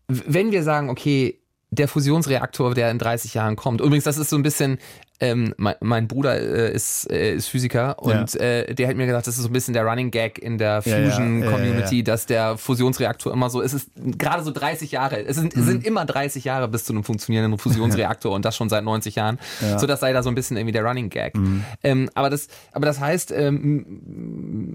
[0.08, 1.40] wenn wir sagen, okay,
[1.72, 3.82] der Fusionsreaktor, der in 30 Jahren kommt.
[3.82, 4.78] Übrigens, das ist so ein bisschen,
[5.20, 8.40] ähm, mein, mein, Bruder äh, ist, äh, ist Physiker und ja.
[8.42, 10.82] äh, der hat mir gesagt, das ist so ein bisschen der Running Gag in der
[10.82, 15.38] Fusion-Community, ja, ja, dass der Fusionsreaktor immer so, es ist gerade so 30 Jahre, es
[15.38, 15.64] sind, mhm.
[15.64, 19.40] sind immer 30 Jahre bis zu einem funktionierenden Fusionsreaktor und das schon seit 90 Jahren.
[19.78, 21.36] So, das sei da so ein bisschen irgendwie der Running Gag.
[21.36, 21.64] Mhm.
[21.84, 23.86] Ähm, aber das, aber das heißt, ähm,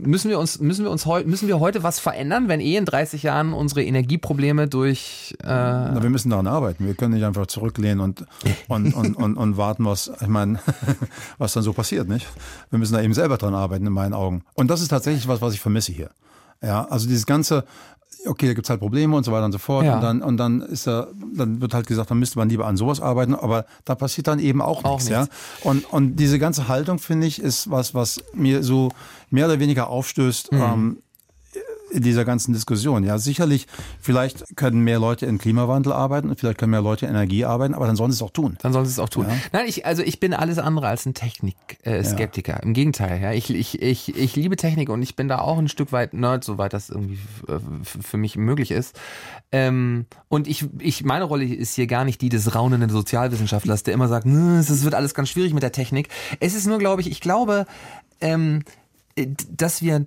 [0.03, 2.85] müssen wir uns, müssen wir uns heute, müssen wir heute was verändern, wenn eh in
[2.85, 5.35] 30 Jahren unsere Energieprobleme durch.
[5.43, 6.87] Äh Na, wir müssen daran arbeiten.
[6.87, 8.25] Wir können nicht einfach zurücklehnen und,
[8.69, 10.59] und, und, und, und warten, was meine,
[11.39, 12.27] was dann so passiert, nicht?
[12.71, 14.43] Wir müssen da eben selber dran arbeiten, in meinen Augen.
[14.55, 16.11] Und das ist tatsächlich was, was ich vermisse hier.
[16.63, 17.65] Ja, also dieses ganze,
[18.27, 19.85] okay, da gibt's halt Probleme und so weiter und so fort.
[19.85, 19.97] Ja.
[19.97, 22.77] Und dann, und dann ist da, dann wird halt gesagt, dann müsste man lieber an
[22.77, 25.29] sowas arbeiten, aber da passiert dann eben auch, auch nichts, nichts,
[25.65, 25.71] ja.
[25.71, 28.91] Und, und diese ganze Haltung, finde ich, ist was, was mir so
[29.31, 30.61] mehr oder weniger aufstößt, mhm.
[30.61, 30.99] ähm,
[31.93, 33.05] dieser ganzen Diskussion.
[33.05, 33.67] Ja, sicherlich,
[34.01, 37.75] vielleicht können mehr Leute in Klimawandel arbeiten und vielleicht können mehr Leute in Energie arbeiten,
[37.75, 38.57] aber dann sollen sie es auch tun.
[38.63, 39.27] Dann sollen sie es auch tun.
[39.29, 39.37] Ja.
[39.53, 42.55] Nein, ich, also ich bin alles andere als ein Technik-Skeptiker.
[42.55, 42.59] Ja.
[42.61, 43.33] Im Gegenteil, ja.
[43.33, 46.45] Ich, ich, ich, ich liebe Technik und ich bin da auch ein Stück weit Nerd,
[46.45, 47.19] soweit das irgendwie
[47.83, 48.99] für mich möglich ist.
[49.53, 53.95] Ähm, und ich, ich, meine Rolle ist hier gar nicht die des raunenden Sozialwissenschaftlers, der
[53.95, 56.09] immer sagt, es wird alles ganz schwierig mit der Technik.
[56.39, 57.67] Es ist nur, glaube ich, ich glaube,
[58.21, 58.63] ähm,
[59.51, 60.07] dass wir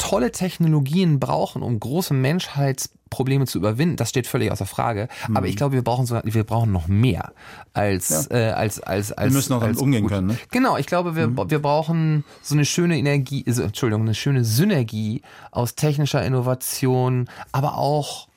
[0.00, 5.08] tolle Technologien brauchen, um große Menschheitsprobleme zu überwinden, das steht völlig außer Frage.
[5.28, 5.36] Mhm.
[5.36, 7.32] Aber ich glaube, wir brauchen so, wir brauchen noch mehr
[7.74, 8.36] als ja.
[8.36, 9.30] äh, als als als.
[9.30, 10.10] Wir müssen auch damit umgehen gut.
[10.10, 10.28] können.
[10.28, 10.38] Ne?
[10.50, 11.50] Genau, ich glaube, wir mhm.
[11.50, 15.20] wir brauchen so eine schöne Energie, also, Entschuldigung, eine schöne Synergie
[15.50, 18.29] aus technischer Innovation, aber auch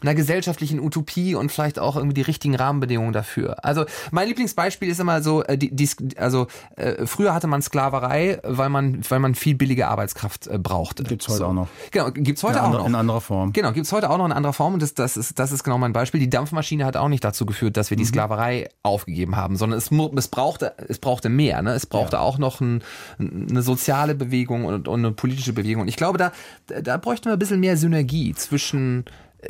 [0.00, 3.64] einer gesellschaftlichen Utopie und vielleicht auch irgendwie die richtigen Rahmenbedingungen dafür.
[3.64, 8.40] Also mein Lieblingsbeispiel ist immer so, äh, die, die, also äh, früher hatte man Sklaverei,
[8.42, 11.04] weil man, weil man viel billige Arbeitskraft äh, brauchte.
[11.04, 11.46] Gibt's heute so.
[11.46, 11.68] auch noch.
[11.90, 12.86] Genau, gibt's heute in auch noch.
[12.86, 13.52] In anderer Form.
[13.52, 15.78] Genau, gibt's heute auch noch in anderer Form und das, das, ist, das ist genau
[15.78, 16.20] mein Beispiel.
[16.20, 18.08] Die Dampfmaschine hat auch nicht dazu geführt, dass wir die mhm.
[18.08, 21.62] Sklaverei aufgegeben haben, sondern es, es, brauchte, es brauchte mehr.
[21.62, 21.72] Ne?
[21.72, 22.22] Es brauchte ja.
[22.22, 22.82] auch noch ein,
[23.18, 25.82] eine soziale Bewegung und, und eine politische Bewegung.
[25.82, 26.32] Und ich glaube, da,
[26.82, 29.04] da bräuchten wir ein bisschen mehr Synergie zwischen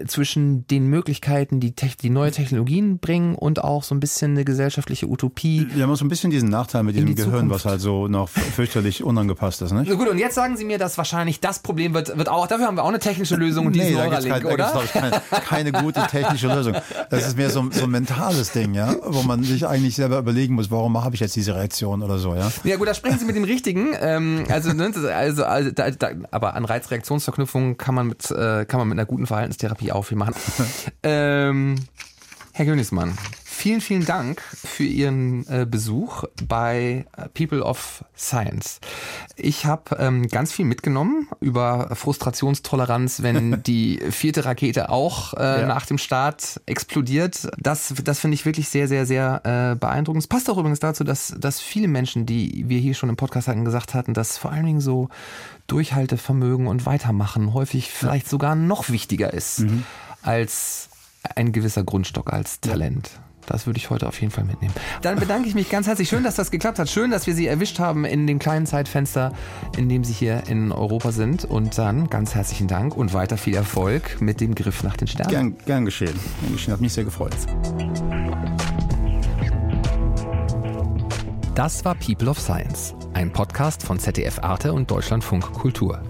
[0.07, 5.09] zwischen den Möglichkeiten, die, die neue Technologien bringen und auch so ein bisschen eine gesellschaftliche
[5.09, 5.66] Utopie.
[5.74, 7.55] Wir haben so ein bisschen diesen Nachteil mit diesem die Gehirn, Zukunft.
[7.55, 9.72] was halt so noch fürchterlich unangepasst ist.
[9.72, 9.88] Nicht?
[9.88, 12.66] Na gut, und jetzt sagen Sie mir, dass wahrscheinlich das Problem wird, wird auch, dafür
[12.66, 14.57] haben wir auch eine technische Lösung, nee, diesen Neuralink, kein, oder?
[14.57, 16.74] Da gibt's, keine, keine gute technische Lösung.
[17.11, 20.55] Das ist mehr so, so ein mentales Ding, ja, wo man sich eigentlich selber überlegen
[20.55, 22.51] muss, warum habe ich jetzt diese Reaktion oder so, ja?
[22.64, 23.90] Ja gut, da sprechen Sie mit dem Richtigen.
[24.01, 28.78] Ähm, also, ne, also, also da, da, aber an Reizreaktionsverknüpfungen kann man mit, äh, kann
[28.78, 30.11] man mit einer guten Verhaltenstherapie Therapie auf.
[30.11, 30.35] Wir machen.
[31.03, 31.76] ähm,
[32.53, 33.16] Herr Königsmann,
[33.64, 38.78] vielen, vielen Dank für Ihren äh, Besuch bei äh, People of Science.
[39.36, 45.66] Ich habe ähm, ganz viel mitgenommen über Frustrationstoleranz, wenn die vierte Rakete auch äh, ja.
[45.66, 47.48] nach dem Start explodiert.
[47.56, 50.24] Das, das finde ich wirklich sehr, sehr, sehr äh, beeindruckend.
[50.24, 53.48] Es passt auch übrigens dazu, dass, dass viele Menschen, die wir hier schon im Podcast
[53.48, 55.08] hatten, gesagt hatten, dass vor allen Dingen so
[55.68, 59.60] Durchhaltevermögen und Weitermachen häufig vielleicht sogar noch wichtiger ist.
[59.60, 59.84] Mhm
[60.24, 60.88] als
[61.36, 63.10] ein gewisser Grundstock, als Talent.
[63.47, 64.74] Das würde ich heute auf jeden Fall mitnehmen.
[65.03, 66.09] Dann bedanke ich mich ganz herzlich.
[66.09, 66.88] Schön, dass das geklappt hat.
[66.88, 69.32] Schön, dass wir Sie erwischt haben in dem kleinen Zeitfenster,
[69.76, 71.45] in dem Sie hier in Europa sind.
[71.45, 75.30] Und dann ganz herzlichen Dank und weiter viel Erfolg mit dem Griff nach den Sternen.
[75.30, 76.14] Gern, gern geschehen.
[76.40, 76.72] Gern geschehen.
[76.72, 77.34] Hat mich sehr gefreut.
[81.55, 86.03] Das war People of Science, ein Podcast von ZDF Arte und Deutschlandfunk Kultur.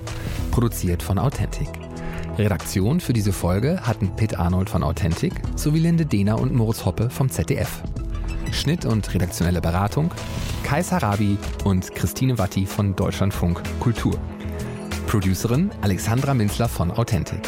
[0.50, 1.83] Produziert von Authentic.
[2.38, 7.08] Redaktion für diese Folge hatten Pitt Arnold von Authentic sowie Linde Dehner und Moritz Hoppe
[7.08, 7.82] vom ZDF.
[8.50, 10.10] Schnitt und redaktionelle Beratung
[10.62, 14.18] Kai Sarabi und Christine Watti von Deutschlandfunk Kultur.
[15.06, 17.40] Producerin Alexandra Minzler von Authentic.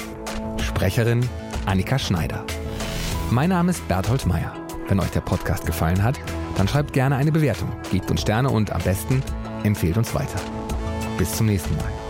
[0.62, 1.28] Sprecherin
[1.66, 2.45] Annika Schneider.
[3.30, 4.55] Mein Name ist Berthold Meyer.
[4.89, 6.20] Wenn euch der Podcast gefallen hat,
[6.57, 9.20] dann schreibt gerne eine Bewertung, gebt uns Sterne und am besten
[9.64, 10.39] empfehlt uns weiter.
[11.18, 12.05] Bis zum nächsten Mal.